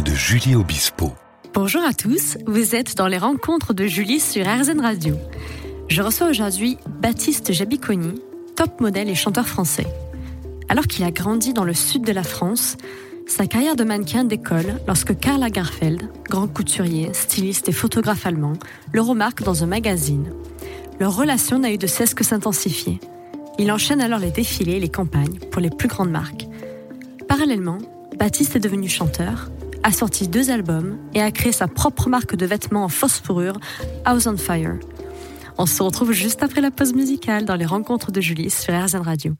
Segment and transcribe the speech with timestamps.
[0.00, 1.12] de Julie Obispo.
[1.52, 5.16] Bonjour à tous, vous êtes dans les rencontres de Julie sur RZN Radio.
[5.88, 8.14] Je reçois aujourd'hui Baptiste Jabiconi,
[8.56, 9.86] top modèle et chanteur français.
[10.70, 12.78] Alors qu'il a grandi dans le sud de la France,
[13.26, 18.54] sa carrière de mannequin décolle lorsque Karl Lagerfeld, grand couturier, styliste et photographe allemand,
[18.92, 20.32] le remarque dans un magazine.
[21.00, 22.98] Leur relation n'a eu de cesse que s'intensifier.
[23.58, 26.46] Il enchaîne alors les défilés et les campagnes pour les plus grandes marques.
[27.28, 27.78] Parallèlement,
[28.18, 29.50] Baptiste est devenu chanteur,
[29.82, 33.58] a sorti deux albums et a créé sa propre marque de vêtements en fausse fourrure,
[34.04, 34.78] House on Fire.
[35.58, 39.02] On se retrouve juste après la pause musicale dans les rencontres de Julie sur RZN
[39.02, 39.34] Radio.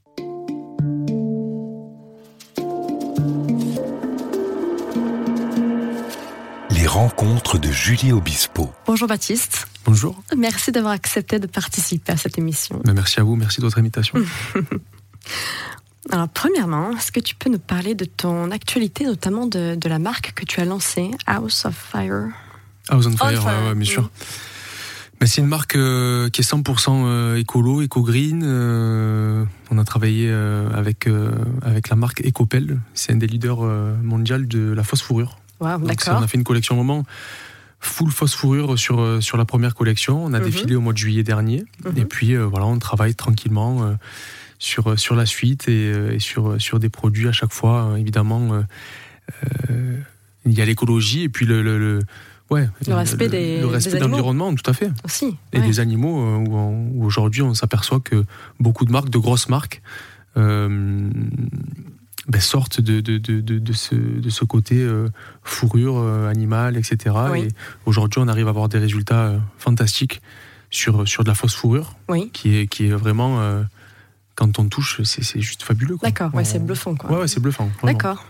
[6.70, 8.70] Les rencontres de Julie Obispo.
[8.86, 9.66] Bonjour Baptiste.
[9.84, 10.22] Bonjour.
[10.36, 12.80] Merci d'avoir accepté de participer à cette émission.
[12.94, 14.18] Merci à vous, merci de votre invitation.
[16.10, 19.98] Alors, premièrement, est-ce que tu peux nous parler de ton actualité, notamment de, de la
[19.98, 22.28] marque que tu as lancée, House of Fire?
[22.88, 23.86] House on Fire, On Fire, ouais, ouais, bien oui.
[23.86, 24.10] sûr.
[25.20, 28.42] Ben, c'est une marque euh, qui est 100% euh, écolo, éco-green.
[28.44, 31.30] euh, on a travaillé euh, avec, euh,
[31.62, 32.80] avec la marque Ecopel.
[32.94, 35.38] C'est un des leaders euh, mondiaux de la fausse fourrure.
[35.60, 36.20] Wow, Donc, c'est- d'accord.
[36.20, 37.04] On a fait une collection vraiment
[37.78, 40.24] full fausse fourrure sur, sur la première collection.
[40.24, 40.44] On a Mhm.
[40.44, 41.64] défilé au mois de juillet dernier.
[41.84, 41.92] Mhm.
[41.98, 43.92] Et puis euh, voilà, on travaille tranquillement euh,
[44.62, 47.52] sur, euh, sur la suite et, euh, et sur, euh, sur des produits à chaque
[47.52, 47.88] fois.
[47.90, 48.62] euh, évidemment,
[50.44, 52.00] il y a l'écologie et puis le, le, le-
[52.50, 54.90] ouais, Le respect des- le respect des de l'environnement, tout à fait.
[55.04, 55.36] Aussi.
[55.52, 55.66] Et ouais.
[55.66, 58.24] des animaux où, aujourd'hui on s'aperçoit que
[58.60, 59.82] beaucoup de marques, de grosses marques,
[60.36, 61.10] euh,
[62.28, 65.08] ben, sortent de, de, de, ce, de ce côté euh,
[65.42, 67.14] fourrure euh, animale, etc.
[67.32, 67.40] Oui.
[67.42, 67.48] Et
[67.86, 70.20] aujourd'hui on arrive à avoir des résultats fantastiques
[70.70, 72.30] sur, sur de la fausse fourrure, Oui.
[72.32, 73.40] qui est, qui est vraiment,
[74.34, 75.96] quand on touche, c'est c'est juste fabuleux.
[76.02, 76.94] D'accord, ouais, On- c'est bluffant.
[76.94, 77.10] Quoi.
[77.10, 77.70] Ouais, ouais, c'est bluffant.
[77.82, 78.24] D'accord.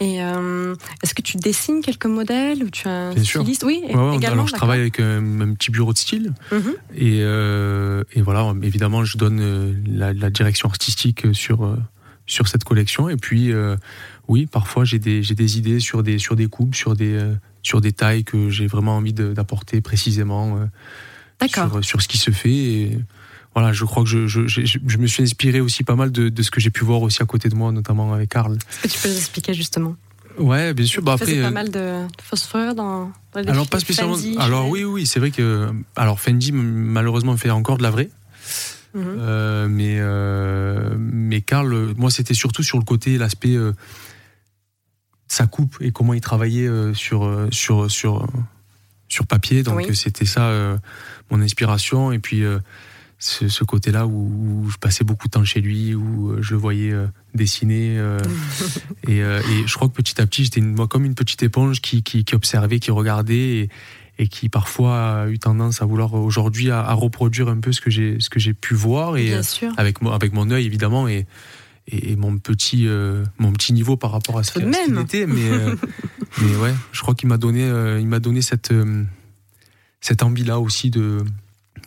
[0.00, 3.40] Et euh, est-ce que tu dessines quelques modèles ou tu as un Bien sûr.
[3.42, 3.64] styliste?
[3.64, 4.34] Oui, Ouais, ouais, également.
[4.34, 6.74] alors je travaille avec un, un petit bureau de style Mhm.
[6.94, 11.76] et, euh, et voilà évidemment je donne euh, la, la direction artistique sur
[12.26, 13.76] sur cette collection et puis euh,
[14.28, 17.18] oui parfois j'ai des des idées sur des sur des coupes sur des
[17.62, 20.58] sur des tailles que j'ai vraiment envie d'apporter précisément
[21.46, 22.98] sur, sur ce qui se fait et
[23.58, 26.28] voilà je crois que je, je, je, je me suis inspiré aussi pas mal de,
[26.28, 28.82] de ce que j'ai pu voir aussi à côté de moi notamment avec Karl Est-ce
[28.82, 29.96] que tu peux nous expliquer justement?
[30.38, 33.80] Ouais bien sûr bah après pas euh, mal de, phosphore dans, dans les Alors pas
[33.80, 34.14] spécialement.
[34.14, 38.10] Fendi, alors oui, oui, c'est vrai que alors Fendi malheureusement fait encore de la vraie,
[38.94, 39.02] Mhm.
[39.18, 43.72] Euh, mais euh, mais Karl, moi c'était surtout sur le côté l'aspect euh,
[45.28, 48.26] sa coupe et comment il travaillait euh, sur sur sur
[49.08, 49.62] sur papier.
[49.62, 49.94] Donc Oui.
[49.94, 50.50] c'était ça
[51.30, 52.42] mon inspiration et puis
[53.18, 56.52] ce, ce côté-là où, où je passais beaucoup de temps chez lui, où euh, je
[56.52, 57.96] le voyais euh, dessiner.
[57.98, 58.18] euh,
[59.08, 61.80] et, euh, et je crois que petit à petit, j'étais moi comme une petite éponge
[61.80, 63.68] qui, qui, qui observait, qui regardait et,
[64.20, 67.80] et qui parfois a eu tendance à vouloir aujourd'hui à, à reproduire un peu ce
[67.80, 69.72] que j'ai ce que j'ai pu voir et Bien sûr.
[69.76, 71.26] avec mon avec mon œil évidemment et
[72.16, 72.88] mon petit
[73.38, 75.48] mon petit niveau par rapport à ce ce qu'il était mais
[76.42, 77.62] mais ouais je crois qu'il m'a donné
[78.00, 78.74] il m'a donné cette
[80.00, 81.24] cette envie là aussi de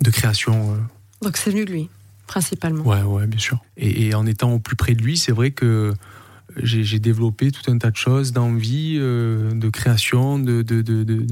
[0.02, 0.78] de création
[1.22, 1.90] Donc c'est venu de lui,
[2.28, 2.84] principalement.
[2.84, 3.60] Ouais, ouais, bien sûr.
[3.78, 5.94] Et, et en étant au plus près de lui, c'est vrai que
[6.58, 11.26] j'ai j'ai développé tout un tas de choses d'envie, euh, de création, de, de, de,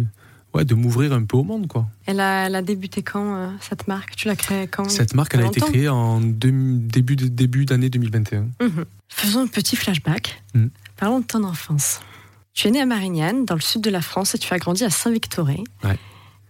[0.54, 1.68] ouais, de m'ouvrir un peu au monde.
[1.68, 1.88] Quoi.
[2.06, 4.16] Elle, a, elle a débuté quand, euh, cette marque?
[4.16, 4.88] Tu l'as créée quand?
[4.90, 8.48] Cette marque, elle a été créée en deux- début début d'année 2021.
[8.62, 8.86] Mhm.
[9.10, 10.42] Faisons un petit flashback.
[10.54, 10.70] Mhm.
[10.98, 12.02] Parlons de ton enfance.
[12.54, 14.84] Tu es né à Marignane, dans le sud de la France, et tu as grandi
[14.84, 15.64] à Saint-Victoré.
[15.84, 15.98] Ouais.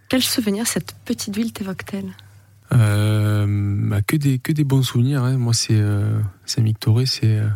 [0.08, 2.06] Quel souvenir cette petite ville t'évoque-t-elle?
[2.06, 2.29] Euh,
[2.70, 5.22] bah, que, des, que des bons souvenirs.
[5.24, 5.36] hein.
[5.36, 7.48] Moi, c'est euh, Saint-Victoré, c'est euh,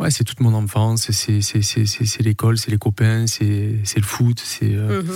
[0.00, 5.02] ouais, c'est toute mon enfance, c'est l'école, c'est les copains, c'est le foot, c'est euh,
[5.02, 5.10] Mhm.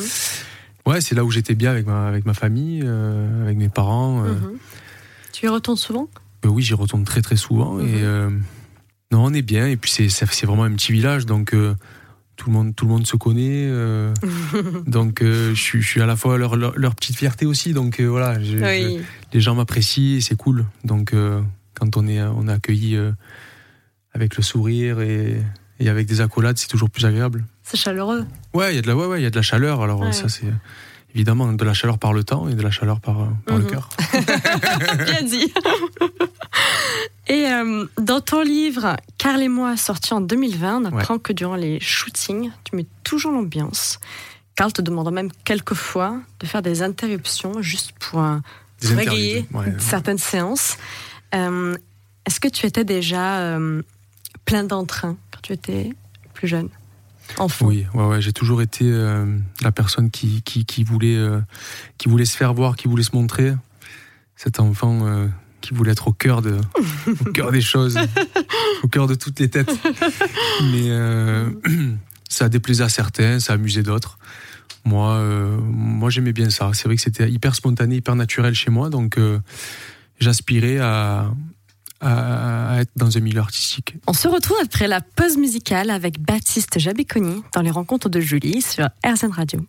[0.87, 4.25] ouais, c'est là où j'étais bien avec ma, avec ma famille, euh, avec mes parents.
[4.25, 4.35] euh.
[4.35, 4.59] Mhm.
[5.33, 6.09] Tu y retournes souvent?
[6.45, 7.75] Euh, oui, j'y retourne très très souvent.
[7.75, 7.87] Mhm.
[7.89, 8.31] Et euh,
[9.11, 9.67] non, on est bien.
[9.67, 11.75] Et puis c'est vraiment un petit village, donc euh,
[12.39, 13.67] tout le monde tout le monde se connaît.
[13.69, 14.15] euh,
[14.87, 17.73] donc euh, je suis je suis à la fois leur, leur, leur petite fierté aussi.
[17.75, 19.01] Donc euh, voilà, je- je- Oui.
[19.35, 20.65] les gens m'apprécient, et c'est cool.
[20.85, 21.13] Donc
[21.75, 22.97] quand on est on est accueilli
[24.15, 25.43] avec le sourire et,
[25.81, 27.45] et avec des accolades, c'est toujours plus agréable.
[27.63, 28.25] C'est chaleureux.
[28.55, 29.83] Ouais, il y a de la ouais, ouais, il y a de la chaleur.
[29.83, 30.13] Alors Ouais.
[30.13, 30.47] ça c'est
[31.15, 33.71] évidemment de la chaleur par le temps et de la chaleur par, par le Mhm.
[33.71, 33.89] cœur.
[35.05, 35.53] Bien dit.
[37.29, 41.57] Et euh, dans ton livre Carl et moi, sorti en 2020, on apprend que durant
[41.57, 44.01] les shootings, tu mets toujours l'ambiance.
[44.55, 48.39] Carl te demande même quelquefois de faire des interruptions juste pour euh,
[48.83, 49.75] régayer ouais.
[49.79, 50.79] certaines séances.
[51.35, 51.77] Euh,
[52.27, 53.83] Est-ce que tu étais déjà euh,
[54.45, 55.91] plein d'entrain quand tu étais
[56.35, 56.71] plus jeune
[57.37, 57.67] enfant?
[57.67, 59.27] Oui, ouais, ouais, j'ai toujours été euh,
[59.61, 61.41] la personne qui, qui, qui voulait, euh,
[61.99, 63.53] qui voulait se faire voir, qui voulait se montrer.
[64.37, 65.27] Cet enfant euh,
[65.69, 66.57] qui voulait être au cœur, de,
[67.27, 67.99] au cœur des choses,
[68.83, 69.71] au cœur de toutes les têtes.
[70.73, 71.51] Mais euh,
[72.29, 74.19] ça a déplaisé à certains, ça a amusé d'autres.
[74.87, 76.71] Moi, euh, moi j'aimais bien ça.
[76.73, 78.89] C'est vrai que c'était hyper spontané, hyper naturel chez moi.
[78.89, 79.41] Donc, euh,
[80.21, 81.31] j'aspirais à,
[82.01, 83.97] à, à être dans un milieu artistique.
[84.07, 88.63] On se retrouve après la pause musicale avec Baptiste Jabiconi dans les rencontres de Julie
[88.63, 89.61] sur RZN Radio.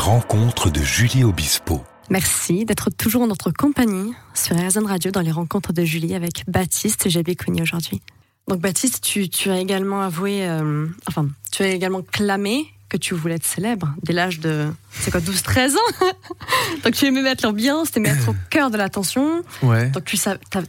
[0.00, 1.84] Rencontres de Julie Obispo.
[2.08, 6.44] Merci d'être toujours en notre compagnie sur RZN Radio dans les rencontres de Julie avec
[6.48, 8.00] Baptiste Jabiconi aujourd'hui.
[8.48, 13.14] Donc Baptiste, tu, tu as également avoué, euh, enfin, tu as également clamé que tu
[13.14, 16.06] voulais être célèbre dès l'âge de, c'est quoi, 12-13 ans?
[16.82, 19.44] Donc tu aimais mettre l'ambiance, tu aimais être au cœur de l'attention.
[19.62, 19.90] Ouais.
[19.90, 20.16] Donc tu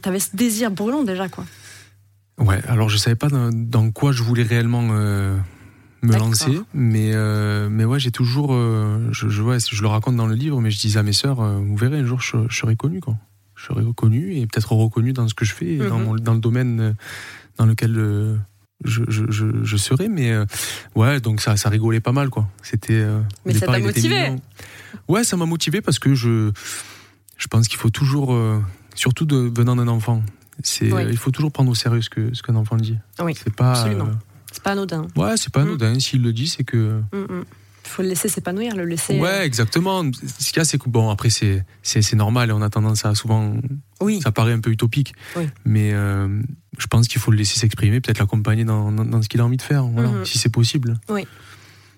[0.04, 1.44] avais ce désir brûlant déjà, quoi.
[2.38, 5.36] Ouais, alors je savais pas dans, dans quoi je voulais réellement euh,
[6.02, 10.16] me lancer, mais euh, mais ouais, j'ai toujours, euh, je, je, ouais, je le raconte
[10.16, 12.36] dans le livre, mais je disais à mes sœurs, euh, vous verrez, un jour je,
[12.48, 13.16] je serai connu, quoi.
[13.54, 16.04] Je serai reconnu et peut-être reconnu dans ce que je fais, et dans, Mhm.
[16.04, 16.96] mon- dans le domaine
[17.58, 17.92] dans lequel
[18.84, 20.32] je, serai, mais
[20.96, 22.48] ouais, donc ça, ça rigolait pas mal, quoi.
[22.62, 23.06] C'était.
[23.46, 24.32] Mais ça t'a motivé.
[25.08, 26.50] Ouais, ça m'a motivé parce que je,
[27.38, 28.36] je pense qu'il faut toujours,
[28.96, 30.22] surtout de, venant d'un enfant,
[30.64, 31.02] c'est, Oui.
[31.10, 32.98] il faut toujours prendre au sérieux ce que ce qu'un enfant dit.
[33.22, 33.70] Oui, C'est pas.
[33.72, 34.10] absolument.
[34.52, 35.06] Euh, C'est pas anodin.
[35.16, 35.68] ouais, c'est pas Mm.
[35.68, 36.00] anodin.
[36.00, 37.00] S'il le dit, c'est que.
[37.84, 39.18] Il faut le laisser s'épanouir, le laisser.
[39.18, 40.02] euh, Ouais, exactement.
[40.38, 41.64] Ce qu'il y a, c'est que bon, après, c'est,
[42.14, 43.54] normal et on a tendance à souvent.
[44.00, 44.20] Oui.
[44.22, 45.14] Ça paraît un peu utopique.
[45.36, 45.48] Oui.
[45.64, 46.28] Mais euh,
[46.78, 49.44] je pense qu'il faut le laisser s'exprimer, peut-être l'accompagner dans, dans, dans ce qu'il a
[49.44, 50.24] envie de faire, voilà, Mhm.
[50.24, 50.98] si c'est possible.
[51.08, 51.26] Oui.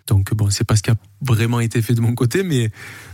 [0.07, 2.71] Donc bon, c'est pas ce qui a vraiment été fait de mon côté, mais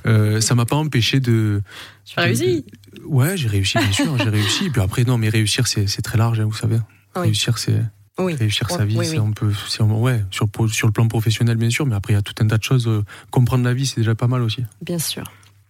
[0.06, 1.62] euh, ça m'a pas empêché de.
[2.04, 2.64] Tu as réussi.
[3.04, 4.66] Ouais, j'ai réussi, bien sûr, j'ai réussi.
[4.66, 6.78] Et puis après, non, mais réussir, c'est, c'est très large, hein, vous savez.
[7.16, 7.22] Oui.
[7.22, 7.80] Réussir, c'est
[8.24, 8.34] Oui.
[8.34, 9.18] réussir sa vie, oui, c'est oui.
[9.18, 12.22] on peut, ouais, sur, sur le plan professionnel, bien sûr, mais après, il y a
[12.22, 12.86] tout un tas de choses.
[12.86, 14.64] euh, comprendre la vie, c'est déjà pas mal aussi.
[14.82, 15.24] Bien sûr.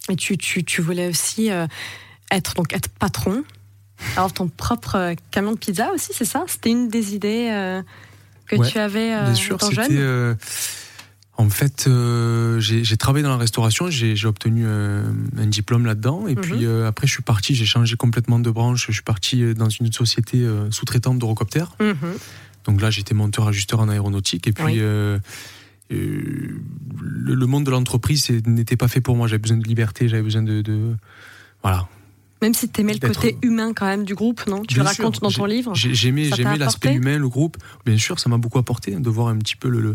[0.09, 1.67] Et tu, tu, tu voulais aussi euh,
[2.31, 3.45] être, donc, être patron,
[4.17, 6.45] avoir ton propre euh, camion de pizza aussi, c'est ça?
[6.47, 7.83] C'était une des idées euh,
[8.47, 10.37] que Ouais, tu avais Bien sûr, jeune?
[11.41, 15.05] En fait, euh, j'ai travaillé dans la restauration, j'ai obtenu euh,
[15.39, 16.41] un diplôme là-dedans, et Mhm.
[16.41, 19.69] puis euh, après, je suis parti, j'ai changé complètement de branche, je suis parti dans
[19.69, 21.65] une société sous-traitante d'Eurocopter.
[21.81, 21.95] Mhm.
[22.67, 24.65] Donc là, j'étais monteur-ajusteur en aéronautique, et puis.
[24.65, 24.77] Oui.
[24.79, 26.61] le,
[27.35, 29.27] le monde de l'entreprise n'était pas fait pour moi.
[29.27, 30.95] J'avais besoin de liberté, j'avais besoin de, de-
[31.63, 31.89] voilà.
[32.43, 34.63] Même si tu aimais le côté humain quand même du groupe, non?
[34.63, 35.75] Tu Bien le racontes sûr, dans ton livre?
[35.75, 36.29] J'ai- J'aimais,
[36.59, 37.57] l'aspect humain, le groupe.
[37.85, 39.93] Bien sûr, ça m'a beaucoup apporté de voir un petit peu le, le,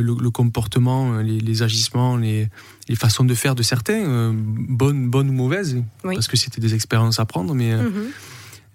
[0.00, 2.48] le, le comportement, les, les agissements, les,
[2.88, 6.14] les façons de faire de certains, euh, bonnes, bonnes ou mauvaises, Oui.
[6.14, 7.54] parce que c'était des expériences à prendre.
[7.54, 8.04] Mais, euh, Mhm.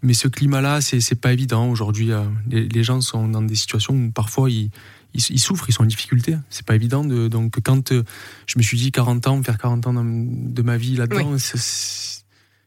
[0.04, 1.70] mais ce climat-là, c'est, c'est pas évident.
[1.70, 4.70] Aujourd'hui, euh, les, les gens sont dans des situations où parfois ils,
[5.14, 6.38] ils, ils souffrent, ils sont en difficulté.
[6.50, 7.04] C'est pas évident.
[7.04, 8.04] De, donc, quand euh,
[8.46, 12.24] je me suis dit 40 ans, faire 40 ans de ma vie là-dedans, c'est-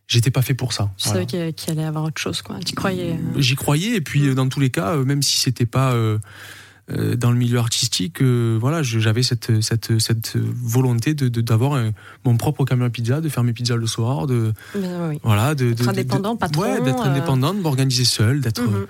[0.09, 0.91] j'étais pas fait pour ça.
[0.97, 1.25] Tu Voilà.
[1.29, 2.59] savais qu'il allait y avoir autre chose, quoi.
[2.67, 3.13] Tu croyais.
[3.13, 5.93] euh, J'y croyais et puis euh, dans tous les cas, euh, même si c'était pas
[5.93, 6.19] euh, euh,
[7.17, 11.93] dans le milieu artistique, euh, voilà, j'avais cette, cette, cette volonté de d'avoir un-
[12.25, 15.19] mon propre camion à pizza, de faire mes pizzas le soir, de oui.
[15.23, 18.63] voilà, de, D'être de- indépendant, de- patron, ouais, d'être euh, indépendant, de m'organiser seul, d'être
[18.63, 18.87] Mhm.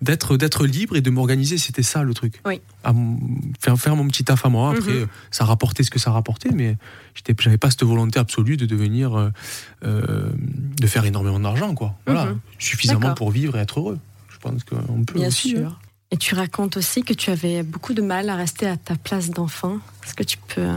[0.00, 2.40] d'être d'être libre et de m'organiser, c'était ça le truc.
[2.44, 2.60] Oui.
[2.82, 3.18] À m-
[3.60, 4.70] faire faire mon petit taf à moi.
[4.76, 5.02] Après, Mhm.
[5.02, 6.76] euh, ça rapportait ce que ça rapportait, mais
[7.14, 9.30] j'étais, j'avais pas cette volonté absolue de devenir, euh,
[9.84, 10.26] euh,
[10.80, 11.94] de faire énormément d'argent, quoi.
[12.06, 12.38] Voilà, Mhm.
[12.58, 13.14] suffisamment D'accord.
[13.14, 13.98] pour vivre et être heureux.
[14.28, 15.56] Je pense qu'on peut Bien aussi.
[15.56, 15.76] hein.
[16.12, 19.30] Et tu racontes aussi que tu avais beaucoup de mal à rester à ta place
[19.30, 19.78] d'enfant.
[20.04, 20.68] Est-ce que tu peux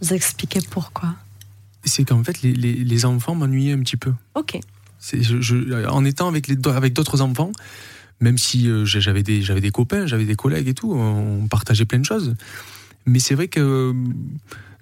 [0.00, 1.14] nous expliquer pourquoi?
[1.84, 4.12] C'est qu'en fait, les, les- les enfants m'ennuyaient un petit peu.
[4.36, 4.58] Ok.
[5.00, 7.50] C'est- je- je- en étant avec, les, avec d'autres enfants,
[8.20, 11.84] même si euh, j'avais des, j'avais des copains, j'avais des collègues et tout, on partageait
[11.84, 12.34] plein de choses.
[13.06, 13.92] Mais c'est vrai que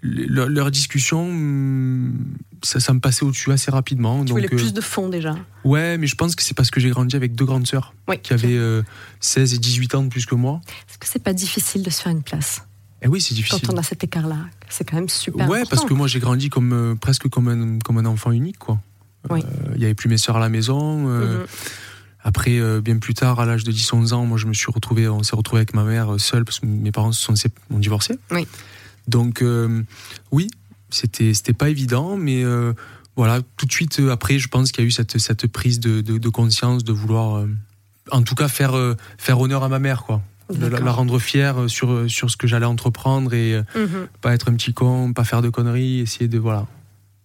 [0.05, 2.15] euh, leur, discussion, hum,
[2.63, 4.21] ça, ça me passait au-dessus assez rapidement.
[4.21, 5.35] Tu donc, voulais euh, plus de fond déjà.
[5.65, 8.19] ouais, mais je pense que c'est parce que j'ai grandi avec deux grandes sœurs Oui.
[8.23, 8.83] qui avaient euh,
[9.21, 10.61] 16 et 18 ans de plus que moi.
[10.89, 12.63] Est-ce que c'est pas difficile de se faire une place
[13.03, 13.61] Et oui, c'est difficile.
[13.67, 14.39] quand on a cet écart-là?
[14.69, 15.77] C'est quand même super Ouais, important.
[15.77, 18.81] parce que moi j'ai grandi comme euh, presque comme un, comme un enfant unique, quoi.
[19.31, 19.41] Oui.
[19.45, 21.09] Euh, Il y avait plus mes sœurs à la maison.
[21.09, 21.47] euh, Mhm.
[22.29, 25.09] Après, euh, bien plus tard, à l'âge de 10-11 ans, moi je me suis retrouvé,
[25.09, 27.35] on s'est retrouvé avec ma mère euh, seule parce que mes parents se sont
[27.71, 28.19] ont divorcé.
[28.33, 28.49] Oui.
[29.09, 29.83] Donc euh,
[30.33, 30.49] oui,
[30.91, 32.73] c'était c'était pas évident, mais euh,
[33.17, 35.81] voilà, tout de suite euh, après, je pense qu'il y a eu cette cette prise
[35.81, 37.49] de, de, de conscience de vouloir, euh,
[38.11, 40.23] en tout cas faire euh, faire honneur à ma mère, quoi.
[40.53, 44.07] De la, rendre fière sur sur ce que j'allais entreprendre et Mhm.
[44.21, 46.67] pas être un petit con, pas faire de conneries, essayer de voilà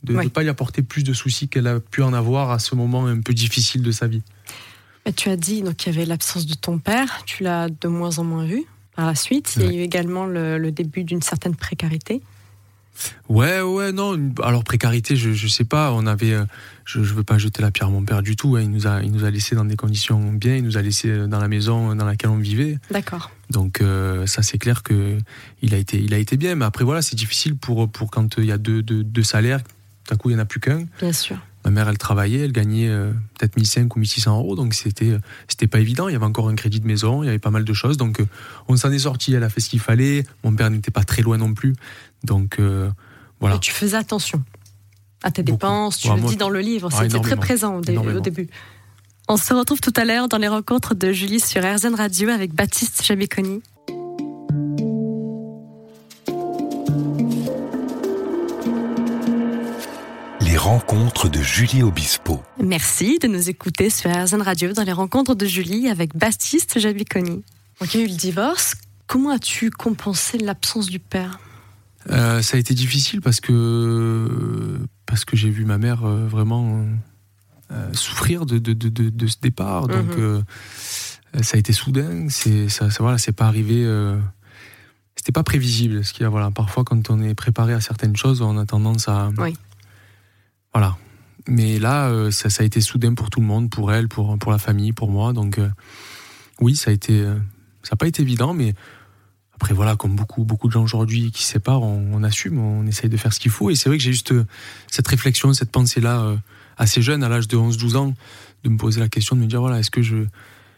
[0.04, 2.74] de ne pas lui apporter plus de soucis qu'elle a pu en avoir à ce
[2.74, 4.24] moment un peu difficile de sa vie.
[5.16, 8.24] tu as dit qu'il y avait l'absence de ton père, tu l'as de moins en
[8.24, 8.64] moins vu
[8.96, 9.54] par la suite.
[9.58, 12.22] Il y a eu également le début d'une certaine précarité.
[13.30, 14.34] Ouais, ouais, non.
[14.44, 15.94] Alors précarité, je, je sais pas.
[15.94, 16.46] On avait, euh,
[16.86, 18.56] je, je veux pas jeter la pierre à mon père du tout.
[18.56, 18.62] Hein.
[18.62, 20.56] Il nous a, il nous a laissé dans des conditions bien.
[20.56, 22.78] Il nous a laissé euh, dans la maison dans laquelle on vivait.
[22.92, 23.32] D'accord.
[23.50, 25.18] Donc euh, ça, c'est clair que
[25.62, 26.56] il a été, il a été bien.
[26.56, 29.62] Mais après voilà, c'est difficile pour pour quand il y a deux, deux, deux salaires.
[30.10, 30.86] D'un coup, il y en a plus qu'un.
[31.00, 31.38] Bien sûr.
[31.64, 32.90] Ma mère, elle travaillait, elle gagnait
[33.38, 36.08] peut-être 1500 ou 1600 euros, donc c'était c'était pas évident.
[36.08, 37.98] Il y avait encore un crédit de maison, il y avait pas mal de choses,
[37.98, 38.22] donc
[38.68, 39.34] on s'en est sorti.
[39.34, 40.24] Elle a fait ce qu'il fallait.
[40.44, 41.76] Mon père n'était pas très loin non plus,
[42.24, 42.90] donc euh,
[43.40, 43.56] voilà.
[43.56, 44.44] Et tu faisais attention
[45.24, 48.48] à tes dépenses, tu le dis dans le livre, c'était très présent au, début.
[49.28, 52.54] On se retrouve tout à l'heure dans les rencontres de Julie sur RZN Radio avec
[52.54, 53.62] Baptiste Jabiconi.
[60.72, 62.42] Rencontres de Julie Obispo.
[62.64, 67.44] Merci de nous écouter sur RZN Radio dans les rencontres de Julie avec Baptiste Jabiconi.
[67.82, 68.76] il y a eu le divorce.
[69.06, 71.42] Comment as-tu compensé l'absence du père?
[72.10, 76.86] Euh, ça a été difficile parce que parce que j'ai vu ma mère euh, vraiment
[77.72, 79.90] euh, souffrir de, de, de, de, ce départ.
[79.90, 80.46] Donc mhm.
[81.42, 82.28] ça a été soudain.
[82.30, 83.86] C'est ça, ça, voilà, c'est pas arrivé.
[85.18, 86.06] C'était pas prévisible.
[86.06, 89.32] Ce qui voilà, parfois quand on est préparé à certaines choses, on a tendance à
[89.38, 89.54] oui.
[90.74, 90.98] Voilà.
[91.48, 94.52] Mais là, ça, ça, a été soudain pour tout le monde, pour elle, pour pour
[94.52, 95.34] la famille, pour moi.
[95.34, 95.60] Donc
[96.60, 97.26] oui, ça a été
[97.84, 98.76] ça n'a pas été évident, mais
[99.62, 103.12] après, voilà, comme beaucoup, beaucoup de gens aujourd'hui qui se séparent, on, assume, on essaye
[103.12, 103.70] de faire ce qu'il faut.
[103.70, 104.44] Et c'est vrai que j'ai juste euh,
[104.88, 106.36] cette réflexion, cette pensée-là, euh,
[106.78, 108.16] assez jeune, à l'âge de 11-12 ans,
[108.64, 110.18] de me poser la question, de me dire, voilà, est-ce que je,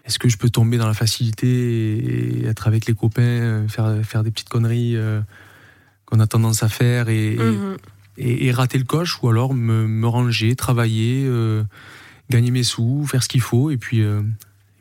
[0.03, 4.03] est-ce que je peux tomber dans la facilité et être avec les copains, euh, faire,
[4.03, 4.97] faire des petites conneries
[6.05, 7.11] qu'on a tendance à faire mhm.
[7.11, 7.37] et,
[8.17, 11.29] et, rater le coche, ou alors me, me ranger, travailler,
[12.29, 14.03] gagner mes sous, faire ce qu'il faut, et puis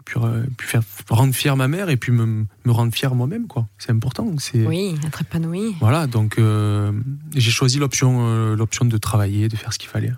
[0.05, 3.47] puis, euh, puis, faire rendre fier ma mère et puis me, me rendre fier moi-même
[3.47, 3.67] quoi.
[3.79, 5.77] C'est important c'est oui être épanoui.
[5.81, 6.93] Voilà donc euh,
[7.35, 10.12] j'ai choisi l'option euh, l'option de travailler de faire ce qu'il fallait.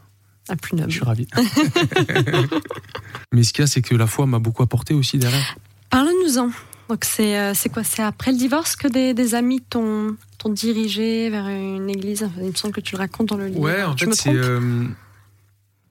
[0.49, 0.90] Ah, plus noble.
[0.90, 1.26] je suis ravi.
[3.33, 5.56] Mais ce qu'il y a c'est que la foi m'a beaucoup apporté aussi derrière.
[5.90, 6.50] Parle-nous-en.
[6.88, 7.85] Donc c'est c'est quoi?
[7.85, 10.16] C'est après le divorce que des, des amis t'ont
[10.48, 13.82] dirigé vers une église il me semble que tu le racontes dans le livre ouais
[13.82, 14.32] en fait c'est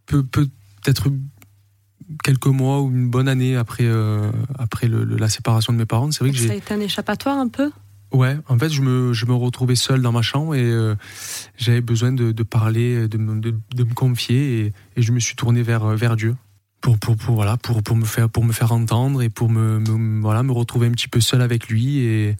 [0.05, 1.09] peut peut-être
[2.23, 6.11] quelques mois ou une bonne année après, euh, après la séparation de mes parents.
[6.11, 7.71] C'est vrai que ça a été un échappatoire un peu?
[8.11, 10.95] Ouais, en fait, je me, je me retrouvais seul dans ma chambre et euh,
[11.57, 15.35] j'avais besoin de, de parler, de me, de, me confier et, et, je me suis
[15.35, 16.35] tourné vers, vers Dieu
[16.79, 20.19] pour, pour, pour, voilà, pour, pour, me faire, pour me faire entendre et pour me,
[20.21, 21.99] voilà, me retrouver un petit peu seul avec lui.
[21.99, 22.35] Et,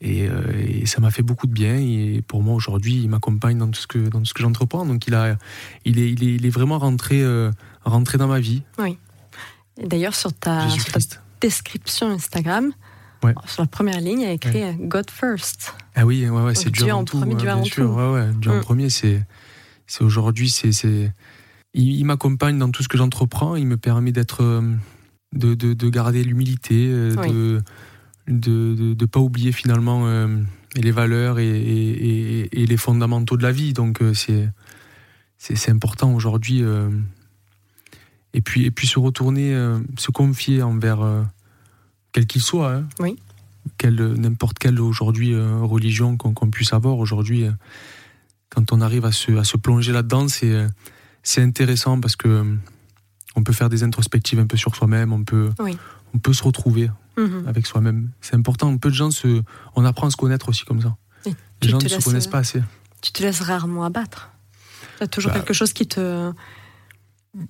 [0.00, 1.76] et, euh, et ça m'a fait beaucoup de bien.
[1.76, 4.84] Et pour moi, aujourd'hui, il m'accompagne dans tout ce que, dans ce que j'entreprends.
[4.84, 5.36] Donc, il, a,
[5.84, 7.24] il, est, il, est, il est vraiment rentré,
[7.84, 8.62] rentré dans ma vie.
[8.78, 8.98] Oui.
[9.82, 10.66] D'ailleurs, sur ta,
[11.40, 12.72] description Instagram,
[13.46, 15.74] sur la première ligne, il y a écrit God First.
[15.94, 17.82] Ah oui, ouais, ouais, c'est Dieu, en premier, Dieu en tout.
[17.82, 18.60] Ouais, ouais, Dieu en mm.
[18.60, 19.22] premier, c'est,
[20.00, 21.12] aujourd'hui, c'est,
[21.74, 23.56] il, m'accompagne dans tout ce que j'entreprends.
[23.56, 24.74] Il me permet d'être, euh,
[25.32, 27.62] de, de, de garder l'humilité, euh, de,
[28.28, 30.28] de, de, pas oublier finalement euh,
[30.74, 33.72] les valeurs et, et, et, les fondamentaux de la vie.
[33.72, 34.48] Donc c'est,
[35.38, 36.62] c'est, c'est important aujourd'hui
[38.36, 41.22] et puis, et puis se retourner, euh, se confier envers euh,
[42.12, 42.72] quel qu'il soit.
[42.72, 42.88] Hein.
[43.00, 43.18] oui.
[43.82, 47.46] N'importe quelle aujourd'hui euh, religion qu'on puisse avoir aujourd'hui.
[48.48, 52.44] quand on arrive à se, à se plonger là-dedans, c'est intéressant parce que
[53.34, 55.50] on peut faire des introspectives un peu sur soi-même, on peut,
[56.14, 57.46] on peut se retrouver mm-hmm.
[57.46, 58.10] avec soi-même.
[58.20, 58.76] C'est important.
[58.78, 59.42] Peu de gens se,
[59.74, 60.96] on apprend à se connaître aussi comme ça.
[61.62, 62.62] Les gens ne se connaissent pas assez.
[63.02, 64.30] Tu te laisses rarement abattre.
[64.98, 66.32] Tu as toujours bah, quelque chose qui te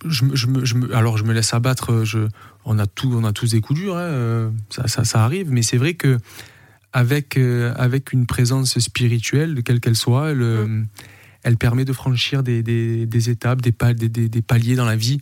[0.04, 1.92] je, je, je, alors je me laisse abattre.
[1.92, 2.18] Euh, je,
[2.64, 5.50] on a tout, on a tous des coups durs, hein, euh, ça, ça, ça, arrive.
[5.50, 6.18] Mais c'est vrai que
[6.92, 10.86] avec euh, avec une présence spirituelle, quelle qu'elle soit, elle, mm.
[11.42, 15.20] elle, permet de franchir des, des, des étapes, des, paliers dans la vie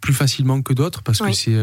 [0.00, 1.56] plus facilement que d'autres, parce que c'est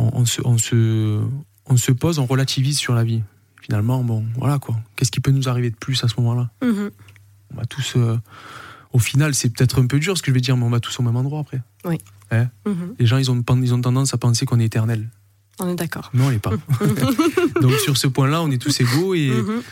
[0.00, 1.20] on, on, se, on, se,
[1.66, 3.22] on se pose, on relativise sur la vie.
[3.62, 4.76] Finalement, bon, voilà quoi.
[4.96, 6.90] Qu'est-ce qui peut nous arriver de plus à ce moment-là mm-hmm.
[7.52, 7.96] On va tous
[8.92, 10.80] au final, c'est peut-être un peu dur ce que je vais dire, mais on va
[10.80, 11.60] tous au même endroit après.
[11.84, 11.98] Oui.
[12.30, 12.94] Hein mhm.
[12.98, 15.08] Les gens, ils ont, ils ont tendance à penser qu'on est éternel.
[15.58, 16.10] On est d'accord.
[16.14, 16.50] Non, on n'est pas.
[17.60, 19.62] Donc sur ce point-là, on est tous égaux et, mhm.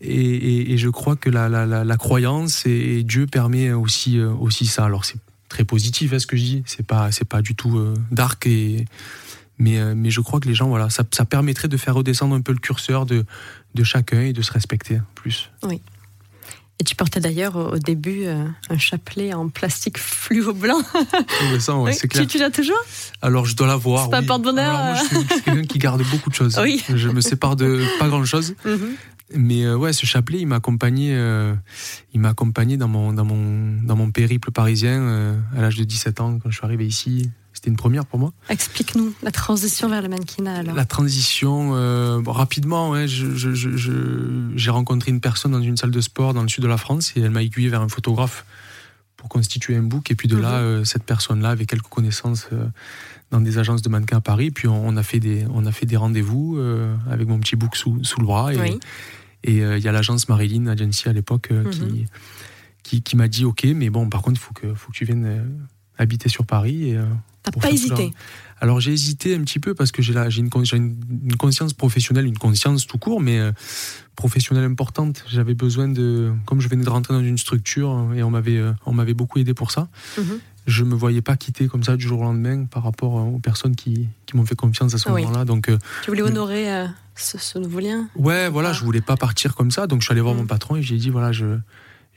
[0.00, 4.66] et, et, je crois que la, la, la, croyance et, Dieu permet aussi, euh, aussi
[4.66, 4.84] ça.
[4.84, 5.18] Alors c'est
[5.48, 8.46] très positif hein, ce que je dis, c'est pas, c'est pas du tout euh, dark
[8.46, 8.84] et
[9.58, 12.34] mais, euh, mais je crois que les gens, voilà, ça, ça, permettrait de faire redescendre
[12.34, 13.24] un peu le curseur de,
[13.74, 15.50] de chacun et de se respecter plus.
[15.62, 15.80] Oui.
[16.80, 20.80] Et tu portais d'ailleurs au début euh, un chapelet en plastique fluo blanc.
[21.58, 22.26] ça, c'est clair.
[22.26, 22.78] Tu, l'as toujours?
[23.20, 24.04] Alors je dois l'avoir.
[24.04, 24.72] C'est pas porte-bonheur.
[24.72, 26.56] moi, je suis, quelqu'un qui garde beaucoup de choses.
[26.62, 26.84] Oui.
[26.94, 28.54] Je me sépare de pas grand-chose.
[28.64, 28.96] Mhm.
[29.34, 31.54] Mais euh, ouais, ce chapelet, il m'a accompagné, euh,
[32.14, 36.20] il m'a accompagné dans mon dans mon dans mon périple parisien à l'âge de 17
[36.20, 37.30] ans quand je suis arrivé ici.
[37.58, 38.32] C'était une première pour moi.
[38.50, 40.76] Explique-nous la transition vers le mannequinat alors.
[40.76, 46.42] La transition, euh, rapidement, ouais, j'ai rencontré une personne dans une salle de sport dans
[46.42, 48.46] le sud de la France et elle m'a aiguillé vers un photographe
[49.16, 50.12] pour constituer un book.
[50.12, 50.66] Et puis de là, mhm.
[50.66, 52.64] euh, cette personne-là avait quelques connaissances euh,
[53.32, 54.52] dans des agences de mannequins à Paris.
[54.52, 56.60] Puis on, a fait des, on a fait des rendez-vous
[57.10, 58.52] avec mon petit book sous, sous le bras.
[58.54, 61.70] Et il y a l'agence Marilyn Agency à l'époque mhm.
[61.70, 62.06] qui,
[62.84, 65.04] qui, qui m'a dit OK, mais bon, par contre, il faut que, faut que tu
[65.04, 65.58] viennes
[65.98, 66.90] habiter sur Paris.
[66.90, 66.98] Et,
[67.50, 68.12] Pas hésité
[68.60, 72.86] Alors j'ai hésité un petit peu parce que j'ai une, une, conscience professionnelle, une conscience
[72.86, 73.52] tout court, mais euh,
[74.16, 75.24] professionnelle importante.
[75.28, 78.72] J'avais besoin de, comme je venais de rentrer dans une structure et on m'avait, euh,
[78.86, 79.88] on m'avait beaucoup aidé pour ça.
[80.16, 80.40] je mhm.
[80.66, 83.74] Je me voyais pas quitter comme ça du jour au lendemain par rapport aux personnes
[83.74, 85.46] qui, qui m'ont fait confiance à ce moment-là.
[85.46, 88.06] Donc, euh, tu voulais honorer ce, nouveau lien?
[88.16, 89.86] Ouais, voilà, je voulais pas partir comme ça.
[89.86, 90.42] Donc je suis allé voir mhm.
[90.42, 91.58] mon patron et j'ai dit voilà, je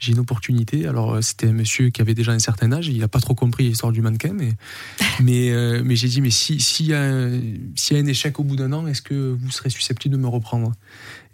[0.02, 0.86] j'ai une opportunité.
[0.86, 3.34] Alors, euh, c'était un monsieur qui avait déjà un certain âge, il n'a pas trop
[3.34, 4.52] compris l'histoire du mannequin, mais,
[5.22, 8.42] mais, euh, mais j'ai dit, mais s'il si y, a y a un échec au
[8.42, 10.72] bout d'un an, est-ce que vous serez susceptible de me reprendre?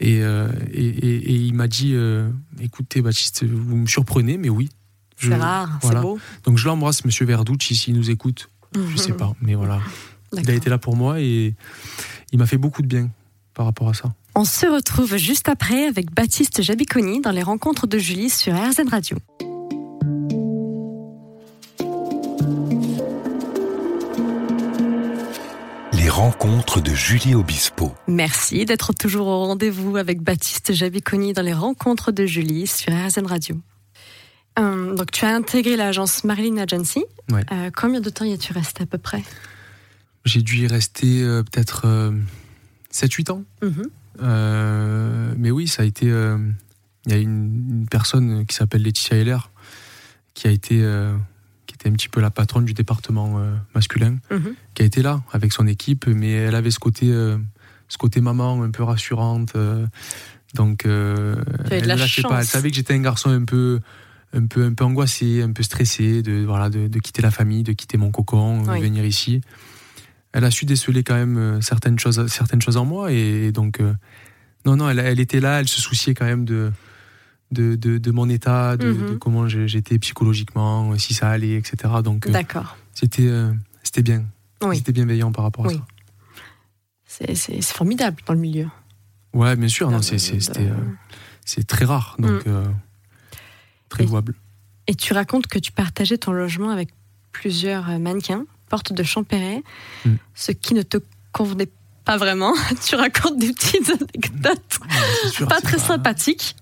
[0.00, 1.94] Et, euh, et, et, il m'a dit,
[2.60, 4.68] écoutez, Baptiste, vous me surprenez, mais oui.
[5.16, 6.18] C'est rare, c'est beau.
[6.44, 8.50] Donc, je l'embrasse, monsieur Verducci, s'il nous écoute.
[8.74, 9.80] Je ne sais pas, mais voilà.
[10.36, 11.54] Il a été là pour moi et
[12.32, 13.08] il m'a fait beaucoup de bien
[13.54, 14.12] par rapport à ça.
[14.34, 18.88] On se retrouve juste après avec Baptiste Jabiconi dans les rencontres de Julie sur RZN
[18.88, 19.16] Radio.
[25.92, 27.92] Les rencontres de Julie Obispo.
[28.06, 33.26] Merci d'être toujours au rendez-vous avec Baptiste Jabiconi dans les rencontres de Julie sur RZN
[33.26, 33.56] Radio.
[34.58, 37.04] Euh, donc tu as intégré l'agence Marilyn Agency.
[37.32, 39.22] Euh, combien de temps y as-tu resté à peu près?
[40.24, 42.12] J'ai dû y rester euh, peut-être
[42.92, 43.44] 7-8 ans.
[43.62, 43.90] Mhm.
[44.22, 46.10] Euh, mais oui, ça a été.
[46.10, 46.38] Euh,
[47.06, 49.50] il y a une, personne qui s'appelle Laetitia Heller
[50.34, 51.16] qui a été euh,
[51.66, 53.40] qui était un petit peu la patronne du département
[53.74, 54.54] masculin, mhm.
[54.74, 57.06] qui a été là avec son équipe, mais elle avait ce côté
[57.88, 59.54] ce côté maman un peu rassurante.
[60.54, 62.40] donc elle lâchait pas.
[62.40, 63.80] Elle savait que j'étais un garçon un peu
[64.34, 67.72] un peu un peu angoissé, un peu stressé de voilà de, quitter la famille, de
[67.72, 69.40] quitter mon cocon, de venir ici
[70.32, 73.12] elle a su déceler quand même euh, certaines choses, certaines choses en moi.
[73.12, 73.94] Et, donc, euh,
[74.66, 76.70] non, non, elle, était là, elle se souciait quand même de,
[77.50, 79.18] de, de, mon état, de, mhm.
[79.18, 81.94] comment j'étais psychologiquement, si ça allait, etc.
[82.04, 82.76] Donc, euh, D'accord.
[82.94, 83.30] c'était,
[83.82, 84.24] c'était bien.
[84.74, 85.86] C'était bienveillant par rapport à ça.
[87.06, 88.68] C'est, formidable dans le milieu.
[89.32, 89.90] Ouais, bien sûr.
[89.90, 92.74] Non, c'est, c'est très rare, donc mm.
[93.88, 94.34] très louable.
[94.88, 96.90] Et tu racontes que tu partageais ton logement avec
[97.32, 99.62] plusieurs mannequins porte de Champéret,
[100.04, 100.14] mm.
[100.34, 100.98] ce qui ne te
[101.32, 101.70] convenait
[102.04, 102.54] pas vraiment.
[102.86, 104.78] tu racontes des petites anecdotes
[105.48, 106.56] pas très sympathiques.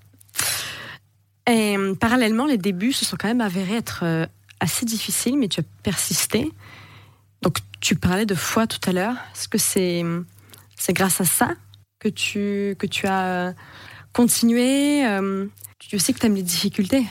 [1.49, 4.25] Et euh, parallèlement, les débuts se sont quand même avérés être euh,
[4.59, 6.51] assez difficiles, mais tu as persisté.
[7.41, 9.15] Donc, tu parlais de foi tout à l'heure.
[9.33, 10.03] Est-ce que c'est
[10.75, 11.53] c'est grâce à ça
[11.99, 13.53] que tu, que tu as
[14.13, 15.03] continué
[15.79, 17.07] Tu sais que tu aimes les difficultés?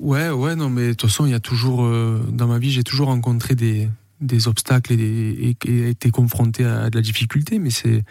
[0.00, 2.70] Ouais, ouais, non, mais de toute façon, il y a toujours, euh, dans ma vie,
[2.70, 3.88] j'ai toujours rencontré des,
[4.20, 8.04] des obstacles et, été confronté à de la difficulté, mais c'est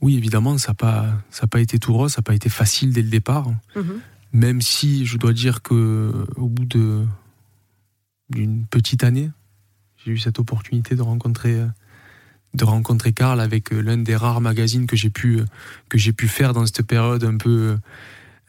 [0.00, 2.92] oui évidemment ça n'a pas ça pas été tout rose, ça n'a pas été facile
[2.92, 3.48] dès le départ.
[3.76, 4.00] Mhm.
[4.32, 7.04] Même si je dois dire que au bout de
[8.30, 9.30] d'une petite année,
[10.04, 11.60] j'ai eu cette opportunité de rencontrer
[12.54, 15.40] de rencontrer Karl avec l'un des rares magazines que j'ai pu
[15.88, 17.76] que j'ai pu faire dans cette période un peu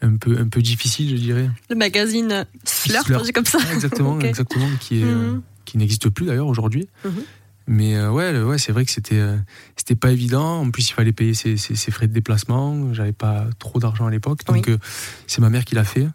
[0.00, 1.50] un peu un peu difficile, je dirais.
[1.68, 3.58] Le magazine Slurp, comme ça.
[3.72, 6.88] Exactement, exactement, qui est mhm qui n'existe plus d'ailleurs aujourd'hui.
[7.04, 7.22] Mhm.
[7.66, 9.36] Mais euh, ouais, ouais c'est vrai que c'était euh,
[9.76, 10.60] c'était pas évident.
[10.60, 11.56] En plus, il fallait payer ses,
[11.90, 12.92] frais de déplacement.
[12.92, 14.78] J'avais pas trop d'argent à l'époque, donc euh,
[15.26, 16.08] c'est ma mère qui l'a fait.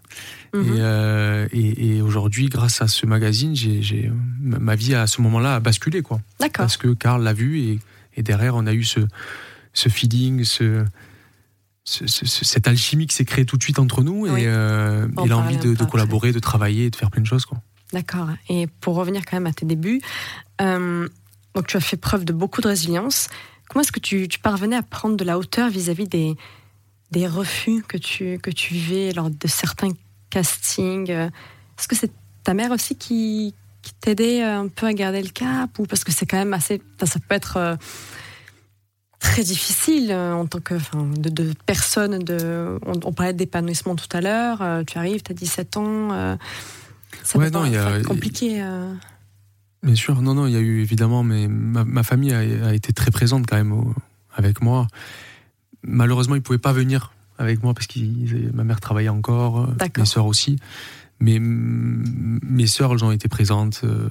[0.54, 1.48] Mhm.
[1.52, 6.02] Et, et, aujourd'hui, grâce à ce magazine, j'ai ma vie à ce moment-là a basculé
[6.02, 6.20] quoi.
[6.40, 6.64] D'accord.
[6.64, 7.80] Parce que Karl l'a vu et,
[8.16, 9.02] et, derrière, on a eu ce
[9.74, 10.84] ce feeling, ce,
[11.86, 15.84] cette alchimie qui s'est créée tout de suite entre nous et, et l'envie de, de
[15.86, 17.62] collaborer, de travailler, de faire plein de choses quoi.
[17.94, 18.30] D'accord.
[18.50, 20.02] Et pour revenir quand même à tes débuts,
[20.62, 21.08] euh,
[21.54, 23.30] donc tu as fait preuve de beaucoup de résilience.
[23.70, 26.36] Comment est-ce que tu, parvenais à prendre de la hauteur vis-à-vis des,
[27.12, 29.92] des refus que tu, que tu vivais lors de certains
[30.30, 31.12] castings?
[31.12, 32.12] Est-ce que c'est
[32.44, 33.54] ta mère aussi qui,
[33.88, 36.82] qui t'aidait un peu à garder le cap ou parce que c'est quand même assez
[37.04, 37.76] ça peut être euh,
[39.20, 40.76] très difficile euh, en tant que
[41.18, 42.20] de, personne.
[42.20, 44.62] De, on, parlait d'épanouissement tout à l'heure.
[44.62, 46.38] euh, tu arrives, tu as 17 ans.
[47.28, 48.62] Ça Ouais, non, y a- compliqué.
[48.62, 48.94] euh.
[49.84, 52.74] Bien sûr, non, non, il y a eu évidemment, mais ma, ma famille a, a
[52.74, 53.94] été très présente quand même au-
[54.36, 54.88] avec moi.
[55.84, 58.00] Malheureusement, ils pouvaient pas venir avec moi parce que
[58.54, 60.58] ma mère travaillait encore, euh, mes sœurs aussi.
[61.20, 64.10] Mais mes sœurs, elles ont été présentes euh,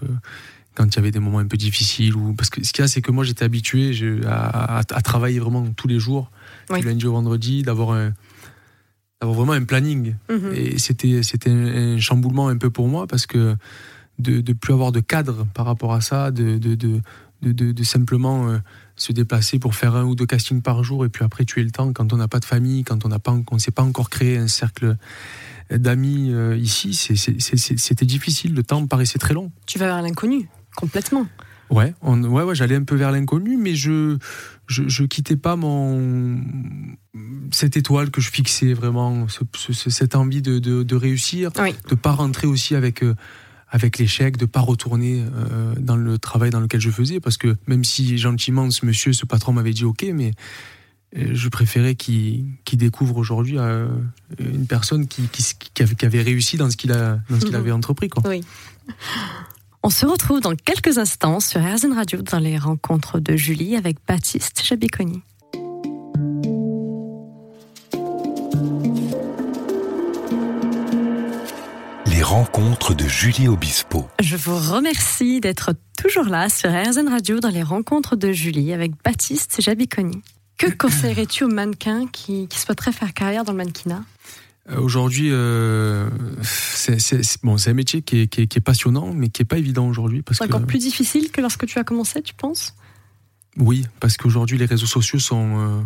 [0.75, 2.15] quand il y avait des moments un peu difficiles.
[2.17, 3.93] Ou parce que ce qu'il y a, c'est que moi, j'étais habitué
[4.27, 6.31] à, à- à travailler vraiment tous les jours,
[6.71, 6.81] Oui.
[6.81, 8.13] du lundi au vendredi, d'avoir un,
[9.21, 10.15] d'avoir vraiment un planning.
[10.31, 10.53] Mhm.
[10.55, 13.57] Et c'était c'était un, un chamboulement un peu pour moi parce que
[14.19, 17.01] de de plus avoir de cadre par rapport à ça, de de de
[17.43, 18.59] de, simplement euh,
[18.97, 21.71] se déplacer pour faire un ou deux castings par jour et puis après tuer le
[21.71, 24.09] temps quand on n'a pas de famille, quand on n'a pas on s'est pas encore
[24.11, 24.97] créé un cercle
[25.71, 28.55] d'amis euh, ici, c'est- c'est- c'est- c'est- c'était difficile.
[28.55, 29.51] Le temps paraissait très long.
[29.67, 31.27] Tu vas vers l'inconnu, complètement.
[31.71, 34.17] Ouais, on- ouais, ouais, j'allais un peu vers l'inconnu, mais je,
[34.69, 36.41] je, je quittais pas mon
[37.51, 41.75] cette étoile que je fixais vraiment, ce- ce- cette envie de, de, de réussir, Oui.
[41.89, 43.15] de pas rentrer aussi avec euh,
[43.69, 47.57] avec l'échec, de pas retourner euh, dans le travail dans lequel je faisais, parce que
[47.67, 50.31] même si gentiment ce monsieur, ce patron m'avait dit ok, mais
[51.17, 53.89] euh, je préférais qu'il découvre aujourd'hui euh,
[54.39, 55.43] une personne qui, qui,
[55.75, 57.55] qui avait, réussi dans ce qu'il qu'il Mhm.
[57.55, 58.23] avait entrepris quoi.
[58.29, 58.43] Oui.
[59.83, 63.99] On se retrouve dans quelques instants sur RZN Radio dans les rencontres de Julie avec
[64.07, 65.23] Baptiste Jabiconi.
[72.07, 74.09] Les rencontres de Julie Obispo.
[74.21, 78.93] Je vous remercie d'être toujours là sur RZN Radio dans les rencontres de Julie avec
[79.05, 80.23] Baptiste Jabiconi.
[80.59, 84.03] Que conseillerais-tu aux mannequins qui, qui souhaiteraient faire carrière dans le mannequinat?
[84.77, 86.09] Aujourd'hui, euh,
[86.43, 89.59] c'est bon, un métier qui est, qui est- qui est passionnant, mais qui est pas
[89.59, 92.75] évident aujourd'hui C'est que encore plus difficile que lorsque tu as commencé, tu penses?
[93.59, 95.83] Oui, parce qu'aujourd'hui les réseaux sociaux sont euh,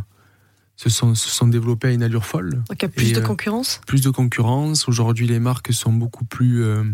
[0.77, 3.13] se sont se sont développés à une allure folle, Donc il y a plus Et,
[3.13, 3.81] de euh, concurrence?
[3.87, 4.89] plus de concurrence.
[4.89, 6.85] Aujourd'hui, les marques sont beaucoup plus euh,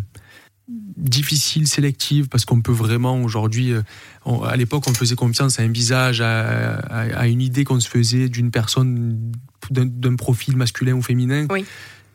[0.69, 3.83] difficiles, sélectives, parce qu'on peut vraiment aujourd'hui, euh,
[4.45, 7.89] à l'époque, on faisait confiance à un visage, à, à- à une idée qu'on se
[7.89, 9.33] faisait d'une personne,
[9.73, 11.47] d'un profil masculin ou féminin.
[11.51, 11.65] Oui.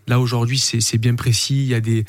[0.08, 1.62] Là, aujourd'hui, c'est bien précis.
[1.64, 2.06] Il y, a des,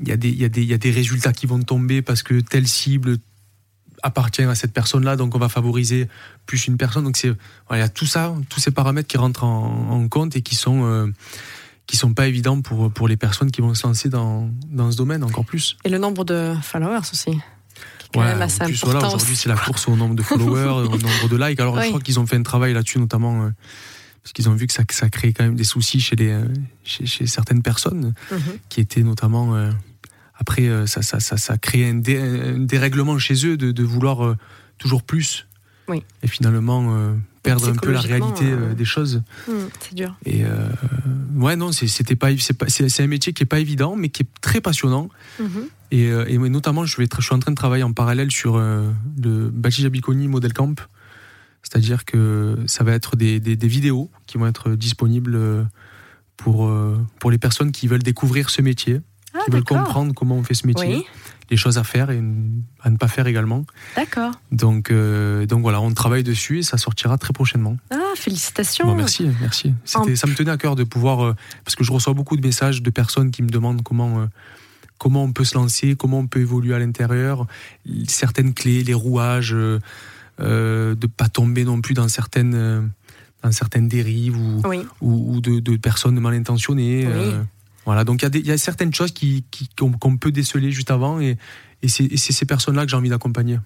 [0.00, 1.60] il, y a des, il, y a des, il y a des résultats qui vont
[1.62, 3.18] tomber parce que telle cible
[4.02, 6.08] appartient à cette personne-là, donc on va favoriser
[6.46, 7.04] plus une personne.
[7.04, 7.28] Donc c'est
[7.68, 10.42] voilà, il y a tout ça, tous ces paramètres qui rentrent en, en compte et
[10.42, 11.06] qui sont euh,
[11.86, 14.96] qui sont pas évidents pour pour les personnes qui vont se lancer dans, dans ce
[14.96, 15.76] domaine encore plus.
[15.84, 17.38] Et le nombre de followers aussi.
[18.12, 18.92] quand Ouais, même assez en plus, important.
[18.98, 21.60] voilà, aujourd'hui c'est la course au nombre de followers, au nombre de likes.
[21.60, 21.82] Alors Oui.
[21.84, 23.50] je crois qu'ils ont fait un travail là-dessus notamment euh,
[24.22, 26.28] parce qu'ils ont vu que ça, que ça crée quand même des soucis chez les
[26.30, 26.44] euh,
[26.84, 28.38] chez, chez certaines personnes Mhm.
[28.68, 29.70] qui étaient notamment euh,
[30.34, 33.82] après euh, ça, ça, ça, ça crée un, dé- un dérèglement chez eux de, de
[33.82, 34.36] vouloir euh,
[34.78, 35.46] toujours plus
[35.88, 36.02] Oui.
[36.22, 40.14] et finalement euh, perdre un peu la réalité euh, des choses Mhm, c'est dur.
[40.24, 40.44] et
[41.34, 43.96] ouais non c'est- c'était pas c'est pas c'est c'est un métier qui est pas évident
[43.96, 45.08] mais qui est très passionnant
[45.40, 45.62] Mhm.
[45.90, 48.58] et, et notamment je vais tra- je suis en train de travailler en parallèle sur
[48.58, 50.80] le Jabiconi Model Camp
[51.62, 55.64] c'est-à-dire que ça va être des, des, des vidéos qui vont être disponibles euh,
[56.36, 59.00] pour, euh, pour les personnes qui veulent découvrir ce métier,
[59.34, 61.04] Ah, qui veulent comprendre comment on fait ce métier, Oui,
[61.50, 62.22] les choses à faire et
[62.82, 63.64] à ne pas faire également.
[63.96, 64.32] d'accord.
[64.50, 67.76] Donc, euh, donc voilà, on travaille dessus et ça sortira très prochainement.
[67.90, 68.86] Ah, félicitations.
[68.86, 69.72] Bon, merci, merci.
[69.94, 72.42] En- Ça me tenait à cœur de pouvoir, euh, parce que je reçois beaucoup de
[72.46, 74.26] messages de personnes qui me demandent comment, euh,
[74.98, 77.46] comment on peut se lancer, comment on peut évoluer à l'intérieur,
[78.06, 79.54] certaines clés, les rouages,
[80.42, 82.80] euh, de pas tomber non plus dans certaines, euh,
[83.42, 87.06] dans certaines dérives ou, Oui, ou, ou de, de personnes mal intentionnées.
[87.06, 87.12] Oui.
[87.12, 87.42] euh,
[87.84, 91.18] voilà, donc il y y, a certaines choses qui, qui- qu'on, peut déceler juste avant
[91.20, 91.36] et,
[91.82, 93.58] et c'est, ces personnes-là que j'ai envie d'accompagner.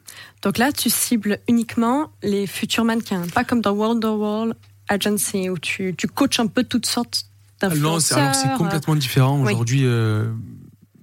[0.43, 4.55] donc là, tu cibles uniquement les futurs mannequins, pas comme dans Wonderwall
[4.89, 7.27] Agency où tu, tu coaches un peu toutes sortes
[7.61, 8.19] d'influenceurs.
[8.19, 9.41] alors c'est complètement différent.
[9.43, 9.53] Oui.
[9.53, 10.31] Aujourd'hui, euh,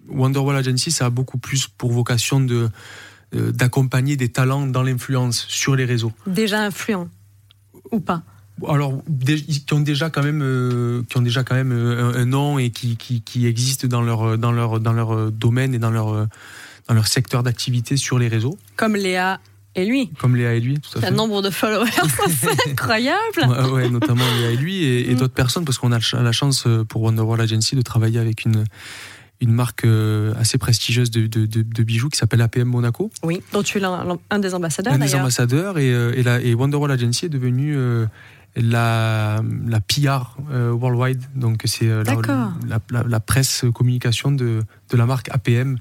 [0.09, 2.69] Wonderwall Agency, ça a beaucoup plus pour vocation de,
[3.33, 6.11] d'accompagner des talents dans l'influence sur les réseaux.
[6.27, 7.09] Déjà influents
[7.91, 8.23] ou pas?
[8.67, 12.25] Alors, qui ont déjà quand même, euh, qui ont déjà quand même euh, un, un
[12.25, 15.79] nom et qui, qui, qui existent dans leur, dans leur, dans leur euh, domaine et
[15.79, 16.25] dans leur, euh,
[16.87, 19.39] dans leur secteur d'activité sur les réseaux, Comme Léa
[19.75, 20.11] et lui.
[20.19, 21.07] comme Léa et lui, tout à fait.
[21.07, 21.89] un nombre de followers,
[22.29, 23.17] c'est incroyable.
[23.39, 25.17] Ouais, ouais, notamment Léa et lui et, et Mm.
[25.17, 28.65] d'autres personnes parce qu'on a la chance euh, pour Wonderwall Agency de travailler avec une
[29.43, 33.41] une marque euh, assez prestigieuse de, de, de- de bijoux qui s'appelle APM Monaco, Oui,
[33.51, 36.91] dont tu es un des ambassadeurs un des ambassadeurs et, euh, et, la, et Wonderwall
[36.91, 38.05] Agency est devenue euh,
[38.55, 42.03] la, la PR euh, worldwide, donc c'est euh,
[42.67, 45.77] la, la, presse communication de, de la marque APM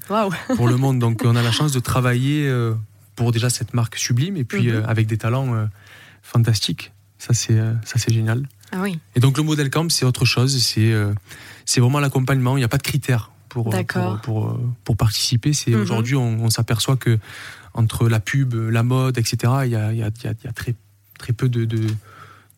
[0.57, 0.99] pour le monde.
[0.99, 2.73] Donc on a la chance de travailler euh,
[3.15, 4.85] pour déjà cette marque sublime et puis Mhm.
[4.87, 5.69] avec des talents
[6.23, 6.93] fantastiques.
[7.19, 8.49] Ça, c'est ça c'est génial.
[8.73, 8.99] Ah oui.
[9.15, 10.59] Et donc, le modèle camp, c'est autre chose.
[10.63, 10.93] C'est
[11.67, 12.57] c'est vraiment l'accompagnement.
[12.57, 15.53] Il n'y a pas de critères pour, pour, pour, pour, participer.
[15.53, 15.81] C'est mhm.
[15.81, 17.19] Aujourd'hui, on, s'aperçoit que
[17.75, 20.53] entre la pub, la mode, etc., il y a, il y a, il y a
[20.53, 20.75] très,
[21.19, 21.89] très peu de, de,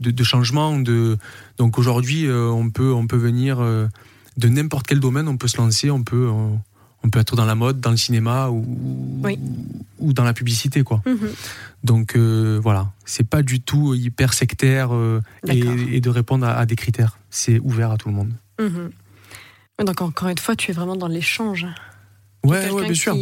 [0.00, 0.78] de, changements.
[0.78, 1.18] De...
[1.58, 5.90] Donc aujourd'hui, on, peut, on peut venir de n'importe quel domaine, on peut se lancer,
[5.90, 6.28] on peut,
[7.04, 9.22] on peut être dans la mode, dans le cinéma ou,
[9.98, 11.02] ou dans la publicité, quoi.
[11.06, 11.30] Mhm.
[11.84, 16.76] Donc euh, voilà, c'est pas du tout hyper sectaire euh, et, de répondre à, des
[16.76, 17.18] critères.
[17.30, 18.32] C'est ouvert à tout le monde.
[18.58, 18.90] Mhm.
[19.82, 21.66] Donc encore une fois, tu es vraiment dans l'échange.
[22.44, 23.16] Ouais, ouais, bien sûr.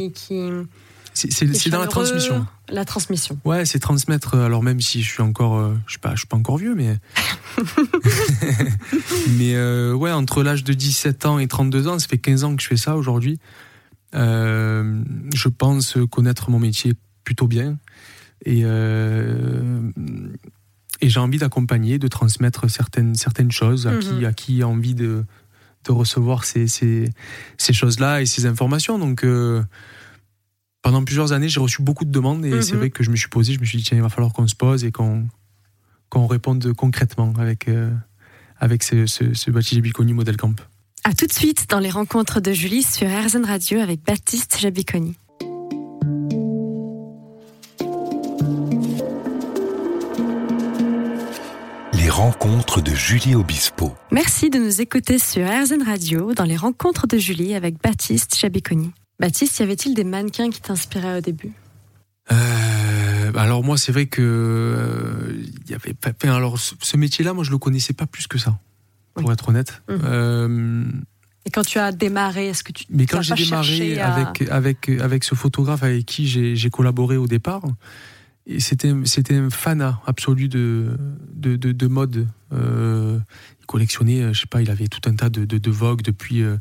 [1.15, 2.47] C'est dans la transmission.
[2.69, 3.39] La transmission.
[3.45, 4.35] Ouais, c'est transmettre.
[4.35, 6.75] Euh, alors même si je suis encore, je suis pas, je suis pas encore vieux,
[6.75, 6.99] mais
[9.39, 9.57] mais
[9.93, 12.69] ouais, entre l'âge de 17 ans et 32 ans, ça fait 15 ans que je
[12.69, 13.39] fais ça aujourd'hui.
[14.15, 15.03] Euh,
[15.35, 17.79] je pense connaître mon métier plutôt bien.
[18.45, 19.91] Et, euh,
[21.01, 24.25] et j'ai envie d'accompagner, de transmettre certaines, certaines choses à, qui, mhm.
[24.25, 25.25] à qui a envie de,
[25.85, 27.09] de recevoir ces, ces,
[27.59, 28.99] ces choses-là et ces informations.
[28.99, 29.63] Donc, euh,
[30.83, 32.79] pendant plusieurs années, j'ai reçu beaucoup de demandes et c'est mhm.
[32.79, 34.47] vrai que je me suis posé, je me suis dit, tiens, il va falloir qu'on
[34.47, 35.29] se pose et qu'on
[36.09, 37.71] qu'on réponde concrètement avec,
[38.59, 40.61] avec ce, ce, ce Baptiste Biconi Model Camp.
[41.05, 45.17] A tout de suite dans les rencontres de Julie sur RZN Radio avec Baptiste Jabiconi.
[52.23, 53.97] Rencontres de Julie Obispo.
[54.13, 58.93] Merci de nous écouter sur RZN Radio dans les rencontres de Julie avec Baptiste Jabiconi.
[59.19, 61.51] Baptiste, y avait-il des mannequins qui t'inspiraient au début?
[62.31, 65.97] Euh, alors moi c'est vrai que euh, y avait
[66.33, 68.57] alors ce métier-là moi je le connaissais pas plus que ça
[69.15, 69.83] pour être honnête.
[69.89, 70.01] Mhm.
[70.05, 70.85] Euh,
[71.45, 75.25] et quand tu as démarré, est-ce que tu Mais quand j'ai démarré avec, avec, avec
[75.25, 77.63] ce photographe avec qui j'ai collaboré au départ,
[78.59, 80.97] c'était c'était un fan absolu de,
[81.35, 82.27] de, de, mode.
[82.53, 83.19] Euh,
[83.61, 86.57] il collectionnait, je sais pas, il avait tout un tas de, de, Vogue depuis euh,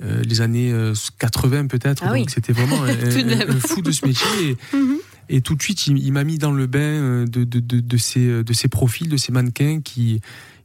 [0.00, 0.72] les années
[1.18, 2.04] 80 peut-être.
[2.06, 4.56] Ah donc c'était vraiment un, fou de ce métier.
[4.72, 4.98] Mhm.
[5.30, 7.96] Et, tout de suite, il, il m'a mis dans le bain de, de, de, de,
[7.96, 10.20] ces, de ces profils, de ces mannequins qui,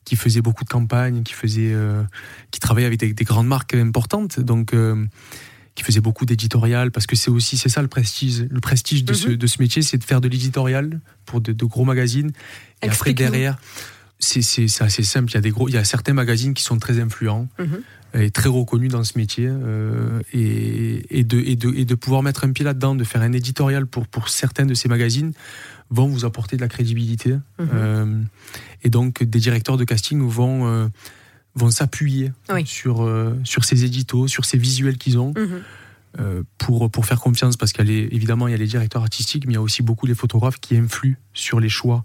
[0.10, 2.04] qui faisait beaucoup de campagnes, qui faisait, euh,
[2.50, 5.06] qui travaillait avec des, grandes marques importantes, donc euh,
[5.80, 9.14] qui faisait beaucoup d'éditorial, parce que c'est aussi c'est ça le prestige, le prestige de,
[9.14, 9.38] ce, mhm.
[9.38, 12.32] de ce métier, c'est de faire de l'éditorial pour de, gros magazines.
[12.82, 13.58] Et après derrière,
[14.20, 14.42] c'est
[14.82, 15.32] assez simple.
[15.32, 17.48] Il y a des gros, il y a certains magazines qui sont très influents.
[17.58, 17.82] Mhm.
[18.22, 22.24] et très reconnus dans ce métier euh, et, et, de, et, de, et de pouvoir
[22.24, 25.32] mettre un pied là-dedans, de faire un éditorial pour, pour certains de ces magazines,
[25.92, 27.34] vont vous apporter de la crédibilité.
[27.60, 27.70] Mhm.
[27.74, 28.22] Euh,
[28.84, 30.88] et donc, des directeurs de casting vont, euh,
[31.56, 32.32] vont s'appuyer
[32.66, 35.34] sur, euh, sur ces éditos, sur ces visuels qu'ils ont.
[35.38, 35.62] Mhm.
[36.58, 39.60] pour, pour faire confiance, parce qu'évidemment, il y a les directeurs artistiques, mais il y
[39.60, 42.04] a aussi beaucoup les photographes qui influent sur les choix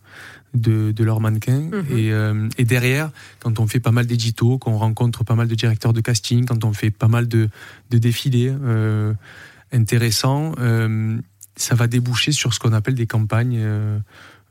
[0.52, 1.70] de, de leurs mannequins.
[1.72, 1.96] Mhm.
[1.96, 2.12] et,
[2.59, 6.02] et, derrière, quand on fait pas mal d'éditos, qu'on rencontre pas mal de directeurs de
[6.02, 7.48] casting, quand on fait pas mal de,
[7.90, 8.54] de défilés
[9.72, 10.52] intéressants,
[11.57, 13.61] ça va déboucher sur ce qu'on appelle des campagnes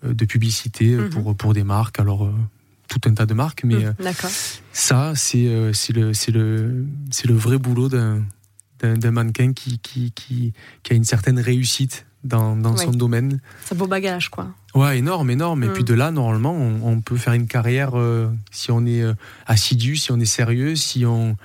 [0.04, 1.10] euh, de publicité mhm.
[1.10, 2.00] pour, pour des marques.
[2.00, 2.34] Alors, euh,
[2.88, 4.12] tout un tas de marques, mais mhm, euh,
[4.72, 6.86] ça, c'est le, le, le,
[7.26, 12.78] le vrai boulot d'un mannequin qui, qui, qui, qui, a une certaine réussite dans, dans
[12.78, 13.40] son domaine.
[13.66, 14.54] C'est beau bagage, quoi.
[14.76, 15.64] Ouais, énorme, énorme.
[15.64, 15.88] Et puis mhm.
[15.88, 17.94] de là, normalement, on, on peut faire une carrière
[18.52, 19.04] si on est
[19.46, 21.38] assidu, si on est sérieux, si on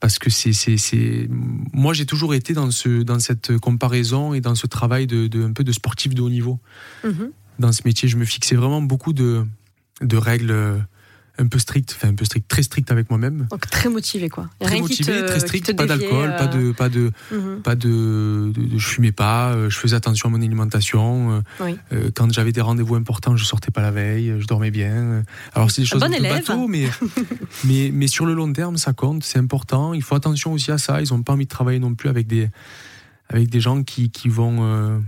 [0.00, 4.54] parce que c'est c'est moi j'ai toujours été dans ce dans cette comparaison et dans
[4.54, 6.60] ce travail de, de un peu de sportif de haut niveau
[7.04, 7.30] mhm.
[7.58, 9.44] dans ce métier je me fixais vraiment beaucoup de
[10.02, 10.84] de règles
[11.38, 13.46] un peu strict, enfin un peu strict, très strict avec moi-même.
[13.50, 14.48] Donc très motivé quoi.
[14.60, 17.60] très motivé, très strict, pas d'alcool, pas de, pas de, mhm.
[17.62, 21.42] pas de, je fumais pas, euh, je faisais attention à mon alimentation.
[21.60, 25.24] Euh, euh, quand j'avais des rendez-vous importants, je sortais pas la veille, je dormais bien.
[25.54, 26.88] Alors c'est des choses un peu bateau, mais,
[27.64, 29.92] mais, mais sur le long terme, ça compte, c'est important.
[29.92, 31.00] Il faut attention aussi à ça.
[31.00, 32.48] Ils ont pas envie de travailler non plus avec des,
[33.28, 35.02] avec des gens qui, qui vont,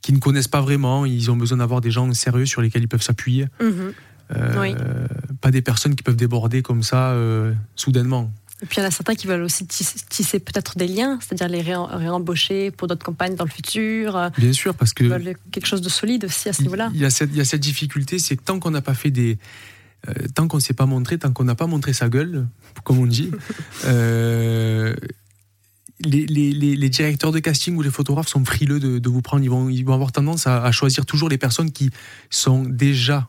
[0.00, 1.06] qui ne connaissent pas vraiment.
[1.06, 3.46] Ils ont besoin d'avoir des gens sérieux sur lesquels ils peuvent s'appuyer.
[3.60, 3.94] Mhm.
[4.30, 5.06] Euh,
[5.40, 8.30] pas des personnes qui peuvent déborder comme ça euh, soudainement.
[8.62, 11.48] Et puis il y en a certains qui veulent aussi tisser, peut-être des liens, c'est-à-dire
[11.48, 14.16] les réembaucher pour d'autres campagnes dans le futur.
[14.16, 15.04] Euh, Bien sûr, parce que.
[15.50, 16.90] quelque chose de solide aussi à ce niveau-là.
[16.94, 18.94] Il y a cette, il y a cette difficulté, c'est que tant qu'on n'a pas
[18.94, 19.36] fait des.
[20.34, 22.46] tant qu'on ne s'est pas montré, tant qu'on n'a pas montré sa gueule,
[22.84, 23.32] comme on dit,
[26.04, 29.42] les, les, les, directeurs de casting ou les photographes sont frileux de, de vous prendre.
[29.42, 31.90] Ils vont, ils vont avoir tendance à, à, choisir toujours les personnes qui
[32.30, 33.28] sont déjà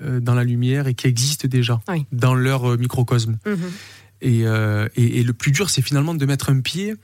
[0.00, 1.80] dans la lumière et qui existent déjà
[2.12, 3.38] dans leur euh, microcosme.
[3.46, 3.58] Mhm.
[4.24, 6.94] Euh, et, et, le plus dur, c'est finalement de mettre un pied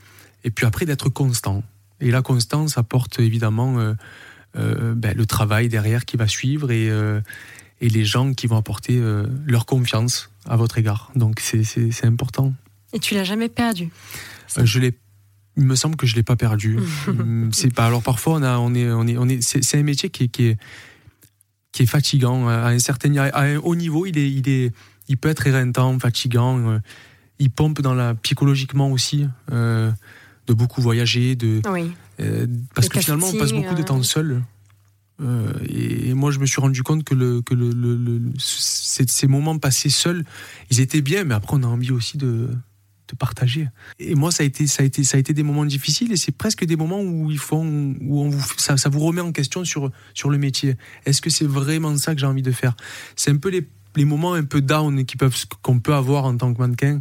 [0.42, 1.62] et puis après d'être constant.
[2.00, 3.94] Et la constance apporte évidemment
[4.54, 6.90] ben, le travail derrière qui va suivre et,
[7.80, 11.10] et les gens qui vont apporter euh, leur confiance à votre égard.
[11.16, 12.54] Donc c'est important.
[12.92, 13.90] Et tu l'as jamais perdu?
[14.58, 14.94] Euh, Je l'ai.
[15.56, 16.78] Il me semble que je l'ai pas perdu.
[17.52, 17.86] C'est pas.
[17.86, 19.40] Alors parfois on a, on est, on est, on est.
[19.42, 20.56] C'est un métier qui est,
[21.74, 24.06] qui est fatigant à un certain, à un haut niveau.
[24.06, 24.72] Il est, il est,
[25.08, 26.58] il peut être éreintant, fatigant.
[26.58, 26.78] Euh,
[27.38, 29.28] il pompe dans la psychologiquement aussi.
[29.50, 31.90] de beaucoup voyager, de oui.
[32.74, 34.42] parce que finalement on passe beaucoup de temps seul.
[35.20, 39.58] Euh, et, moi, je me suis rendu compte que, le, que le, le, ces, moments
[39.58, 40.24] passés seuls,
[40.70, 42.50] ils étaient bien, mais après, on a envie aussi de,
[43.14, 43.68] de partager.
[43.98, 46.16] Et moi, ça a été, ça a été, ça a été des moments difficiles, et
[46.16, 49.32] c'est presque des moments où ils font, où on vous, ça, ça vous remet en
[49.32, 50.76] question sur, sur le métier.
[51.06, 52.76] Est-ce que c'est vraiment ça que j'ai envie de faire?
[53.16, 56.36] C'est un peu les, les moments un peu down qui peuvent, qu'on peut avoir en
[56.36, 57.00] tant que mannequin.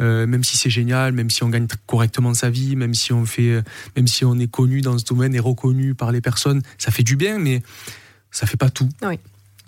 [0.00, 3.26] Euh, même si c'est génial, même si on gagne correctement sa vie, même si on
[3.26, 3.62] fait, euh,
[3.96, 7.02] même si on est connu dans ce domaine et reconnu par les personnes, ça fait
[7.02, 7.62] du bien, mais
[8.30, 8.88] ça fait pas tout.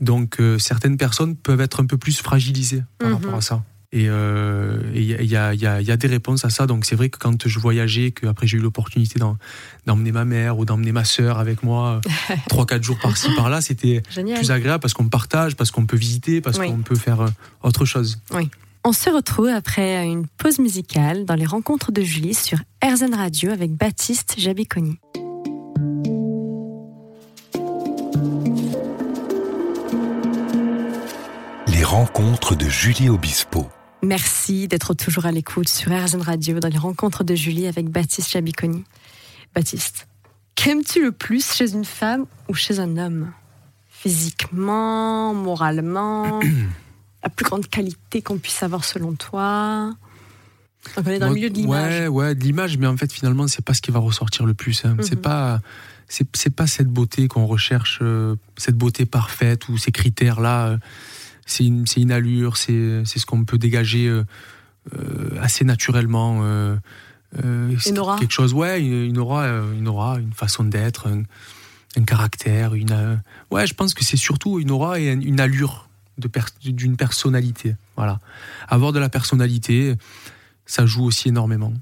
[0.01, 3.15] Donc euh, certaines personnes peuvent être un peu plus fragilisées par mhm.
[3.15, 3.63] rapport à ça.
[3.95, 6.67] Et il y, y, a, y, a, des réponses à ça.
[6.67, 9.21] Donc c'est vrai que quand je voyageais, que après j'ai eu l'opportunité
[9.87, 12.01] d'emmener ma mère ou d'emmener ma sœur avec moi,
[12.49, 16.41] trois quatre jours par-ci par-là, c'était plus agréable parce qu'on partage, parce qu'on peut visiter,
[16.41, 17.27] parce qu'on peut faire
[17.63, 18.19] autre chose.
[18.33, 18.49] Oui.
[18.85, 23.53] On se retrouve après une pause musicale dans les rencontres de Julie sur RZN Radio
[23.53, 24.99] avec Baptiste Jabiconi.
[31.69, 33.69] Les rencontres de Julie Obispo.
[34.05, 38.31] Merci d'être toujours à l'écoute sur RZN Radio dans les rencontres de Julie avec Baptiste
[38.31, 38.85] Jabiconi.
[39.55, 40.09] Baptiste,
[40.57, 43.33] qu'aimes-tu le plus chez une femme ou chez un homme?
[43.89, 46.41] Physiquement, moralement
[47.23, 49.95] la plus grande qualité qu'on puisse avoir selon toi?
[50.97, 52.01] On est dans le milieu de l'image.
[52.01, 54.55] Ouais, ouais, de l'image, mais en fait, finalement, c'est pas ce qui va ressortir le
[54.55, 54.85] plus.
[54.85, 54.97] Hein.
[55.01, 55.23] C'est mhm.
[55.23, 55.61] pas,
[56.09, 60.67] c'est pas cette beauté qu'on recherche, euh, cette beauté parfaite ou ces critères-là.
[60.67, 60.77] Euh,
[61.47, 64.25] c'est une, une, allure, c'est ce qu'on peut dégager euh,
[65.41, 66.43] assez naturellement.
[67.43, 68.19] une aura.
[68.19, 73.21] Quelque chose, ouais, une, aura, une aura, une façon d'être, un, caractère, une.
[73.51, 75.89] ouais, je pense que c'est surtout une aura et une allure
[76.65, 77.77] d'une personnalité.
[77.97, 78.21] Voilà.
[78.69, 79.95] Avoir de la personnalité,
[80.67, 81.73] ça joue aussi énormément.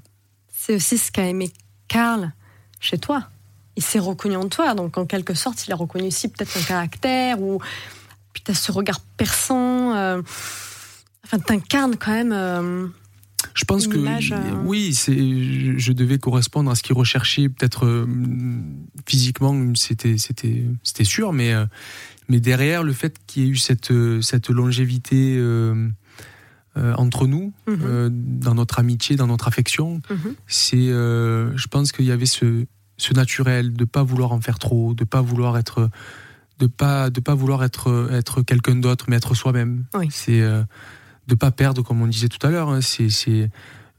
[0.49, 1.51] C'est aussi ce qu'a aimé
[1.87, 2.31] Karl
[2.79, 3.29] chez toi.
[3.75, 6.61] Il s'est reconnu en toi, donc en quelque sorte, il a reconnu aussi peut-être ton
[6.61, 7.59] caractère ou
[8.33, 9.95] puis tu as ce regard perçant.
[9.95, 10.21] Euh,
[11.25, 12.31] enfin, t'incarnes quand même.
[12.33, 12.87] Euh,
[13.55, 18.07] je pense que euh, oui, c'est, je, devais correspondre à ce qu'il recherchait, peut-être
[19.07, 21.55] physiquement, c'était, c'était, c'était sûr, mais
[22.31, 25.89] mais derrière, le fait qu'il y ait eu cette, euh, cette longévité euh,
[26.77, 28.39] euh, entre nous, mhm.
[28.39, 30.35] dans notre amitié, dans notre affection, mhm.
[30.47, 32.65] c'est, je pense qu'il y avait ce,
[32.95, 35.89] ce naturel de pas vouloir en faire trop, de pas vouloir être,
[36.61, 39.85] de pas, de pas vouloir être, être quelqu'un d'autre, mais être soi-même.
[40.09, 42.69] C'est de pas perdre, comme on disait tout à l'heure.
[42.69, 43.49] Hein, c'est, c'est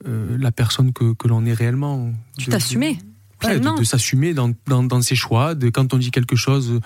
[0.05, 2.13] la personne que, que l'on est réellement.
[2.39, 2.99] Tu t'assumer.
[3.43, 6.81] De, de, s'assumer dans, dans, dans, ses choix, de quand on dit quelque chose,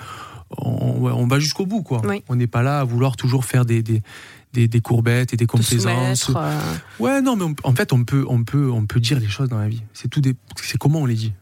[0.50, 2.02] on, va jusqu'au bout, quoi.
[2.28, 6.30] On n'est pas là à vouloir toujours faire des, des, courbettes et des complaisances.
[6.34, 6.74] Euh.
[6.98, 9.58] Ouais, non, mais en fait, on peut, on, peut, on peut dire les choses dans
[9.58, 9.82] la vie.
[9.92, 10.22] C'est tout
[10.62, 11.32] c'est comment on les dit.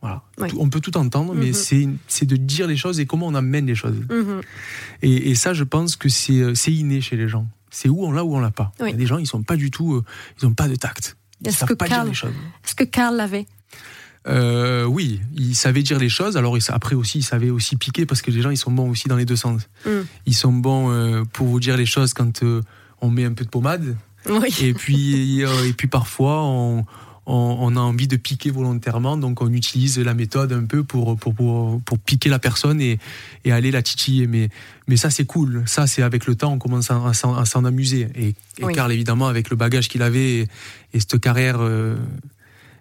[0.00, 0.22] Voilà.
[0.56, 1.98] on peut tout entendre, mais mhm.
[2.06, 3.96] c'est de dire les choses et comment on amène les choses.
[4.08, 4.40] Mhm.
[5.02, 7.46] Et, ça, je pense que c'est inné chez les gens.
[7.70, 8.72] C'est où on l'a ou on l'a pas.
[8.80, 10.04] Il y a des gens, ils sont pas du tout, euh,
[10.40, 11.16] ils ont pas de tact.
[11.44, 12.32] Ils savent pas dire les choses.
[12.64, 13.46] Est-ce que Karl l'avait?
[14.26, 16.36] Euh, oui, il savait dire les choses.
[16.36, 19.08] Alors après aussi, il savait aussi piquer parce que les gens, ils sont bons aussi
[19.08, 19.62] dans les deux sens.
[19.86, 19.90] Mm.
[20.26, 22.62] Ils sont bons euh, pour vous dire les choses quand euh,
[23.00, 23.96] on met un peu de pommade.
[24.60, 26.84] Et puis et puis parfois on,
[27.30, 31.34] on, a envie de piquer volontairement, donc on utilise la méthode un peu pour pour,
[31.34, 32.98] pour, piquer la personne et,
[33.44, 34.26] et, aller la titiller.
[34.26, 34.48] Mais
[34.86, 35.62] mais ça c'est cool.
[35.66, 38.08] Ça c'est avec le temps on commence à, s'en amuser.
[38.14, 40.48] Et, et Karl évidemment avec le bagage qu'il avait
[40.94, 41.60] et, cette carrière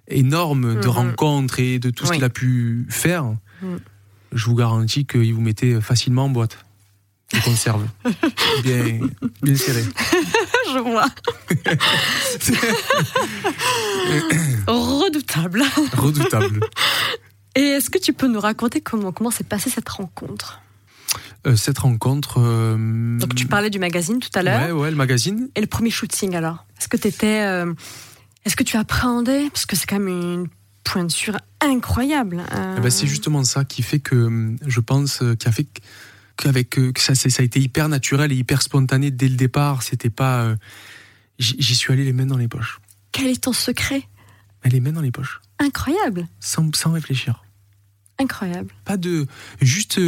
[0.07, 0.93] énorme de mhm.
[0.93, 3.25] rencontres et de tout ce qu'il a pu faire,
[3.62, 3.79] mhm.
[4.33, 6.58] je vous garantis qu'il vous mettait facilement en boîte
[7.34, 7.86] de conserve.
[8.63, 9.00] bien,
[9.42, 9.84] bien serré.
[10.73, 11.08] je vois.
[14.67, 15.63] Redoutable.
[15.94, 16.62] Redoutable.
[17.56, 20.62] Et est-ce que tu peux nous raconter comment, comment s'est passée cette rencontre?
[21.46, 22.40] Euh, cette rencontre.
[22.40, 24.67] Euh, Donc tu parlais du magazine tout à l'heure.
[24.67, 25.50] Ouais, ouais, le magazine.
[25.56, 26.65] Et le premier shooting alors?
[26.80, 27.73] Est-ce que tu étais euh,
[28.46, 29.50] est-ce que tu appréhendais?
[29.50, 30.48] Parce que c'est quand même une
[30.84, 32.44] pointure incroyable.
[32.52, 32.75] Hein.
[32.78, 35.67] Eh ben, c'est justement ça qui fait que je pense, qui a fait
[36.38, 39.83] qu'avec euh, que ça, ça a été hyper naturel et hyper spontané dès le départ.
[39.83, 40.44] C'était pas.
[40.44, 40.56] Euh,
[41.40, 42.79] j'y suis allé les mains dans les poches.
[43.12, 44.04] Quel est ton secret?
[44.65, 45.42] Les mains dans les poches.
[45.60, 46.27] Incroyable.
[46.40, 47.44] Sans, sans réfléchir.
[48.19, 48.69] Incroyable.
[48.85, 49.27] Pas de
[49.62, 50.00] juste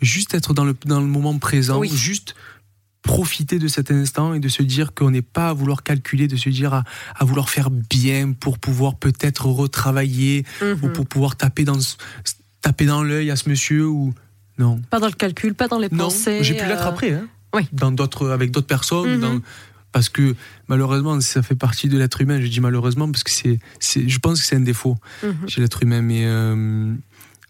[0.00, 2.34] juste être dans le dans le moment présent, juste
[3.02, 6.36] profiter de cet instant et de se dire qu'on n'est pas à vouloir calculer, de
[6.36, 6.84] se dire à,
[7.16, 10.92] à vouloir faire bien pour pouvoir peut-être retravailler ou Mhm.
[10.92, 11.78] pour pouvoir taper dans,
[12.60, 14.14] taper dans l'œil à ce monsieur ou
[14.58, 14.80] non.
[14.90, 16.42] Pas dans le calcul, pas dans les Non, pensées.
[16.42, 17.26] j'ai pu l'être euh, après, hein.
[17.54, 17.66] oui.
[17.72, 19.20] dans d'autres, avec d'autres personnes, Mhm.
[19.20, 19.40] dans-
[19.92, 20.34] parce que
[20.68, 22.40] malheureusement, ça fait partie de l'être humain.
[22.40, 23.58] Je dis malheureusement parce que c'est,
[24.08, 25.48] je pense que c'est un défaut mhm.
[25.48, 26.92] chez l'être humain, mais euh,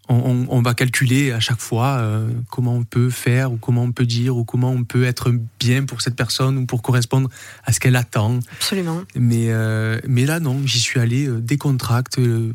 [0.08, 3.82] on, on- on va calculer à chaque fois euh, comment on peut faire ou comment
[3.82, 7.28] on peut dire ou comment on peut être bien pour cette personne ou pour correspondre
[7.64, 8.38] à ce qu'elle attend.
[8.52, 9.02] Absolument.
[9.16, 12.52] Mais, euh, mais là, non, j'y suis allé euh, décontracté, euh,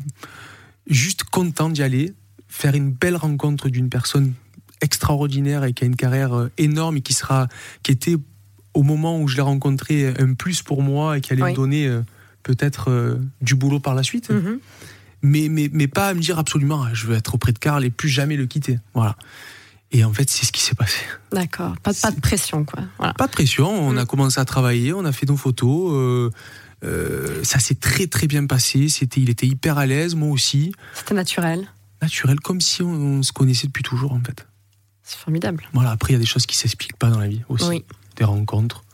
[0.88, 2.14] juste content d'y aller,
[2.48, 4.32] faire une belle rencontre d'une personne
[4.84, 7.48] extraordinaire et qui a une carrière euh, énorme et qui sera,
[7.82, 8.16] qui était
[8.74, 11.50] au moment où je l'ai rencontré un plus pour moi et qui allait Oui.
[11.50, 12.02] me donner euh,
[12.42, 14.30] peut-être euh, du boulot par la suite.
[14.30, 14.58] Mhm.
[15.22, 17.82] Mais, mais, mais pas à me dire absolument, ah, je veux être auprès de Karl
[17.84, 18.78] et plus jamais le quitter.
[18.94, 19.16] Voilà.
[19.90, 20.98] Et en fait, c'est ce qui s'est passé.
[21.32, 21.74] D'accord.
[21.82, 22.82] Pas, pas de pression, quoi.
[22.98, 23.14] Voilà.
[23.14, 23.98] Pas de pression, on Mm.
[23.98, 25.92] a commencé à travailler, on a fait nos photos.
[25.94, 26.30] euh,
[26.84, 28.88] euh, ça s'est très très bien passé.
[28.90, 31.66] C'était, il était hyper à l'aise, moi aussi, C'était naturel.
[32.02, 34.46] naturel, comme si on, on se connaissait depuis toujours en fait.
[35.04, 35.68] C'est formidable.
[35.72, 35.90] Voilà.
[35.90, 37.84] Après, il y a des choses qui s'expliquent pas dans la vie aussi, Oui.
[38.16, 38.84] des rencontres,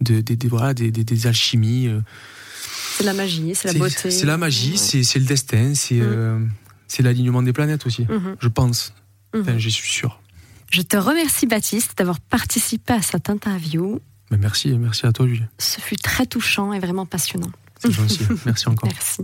[0.00, 1.88] de, des- des- voilà, des, des- des alchimies.
[1.88, 2.00] euh.
[2.96, 4.10] C'est la magie, c'est la beauté.
[4.10, 4.76] C'est la magie, Ouais.
[4.76, 6.02] c'est, c'est le destin, c'est, Mm.
[6.02, 6.40] euh,
[6.86, 8.02] c'est l'alignement des planètes aussi.
[8.08, 8.36] Mhm.
[8.40, 8.92] Je pense.
[9.34, 9.40] Mhm.
[9.42, 10.20] Enfin, je suis sûr.
[10.70, 14.00] Je te remercie, Baptiste, d'avoir participé à cette interview.
[14.30, 15.44] Mais merci, merci à toi, Julie.
[15.58, 17.50] Ce fut très touchant et vraiment passionnant.
[17.80, 18.26] C'est gentil.
[18.44, 18.90] merci encore.
[18.92, 19.22] Merci.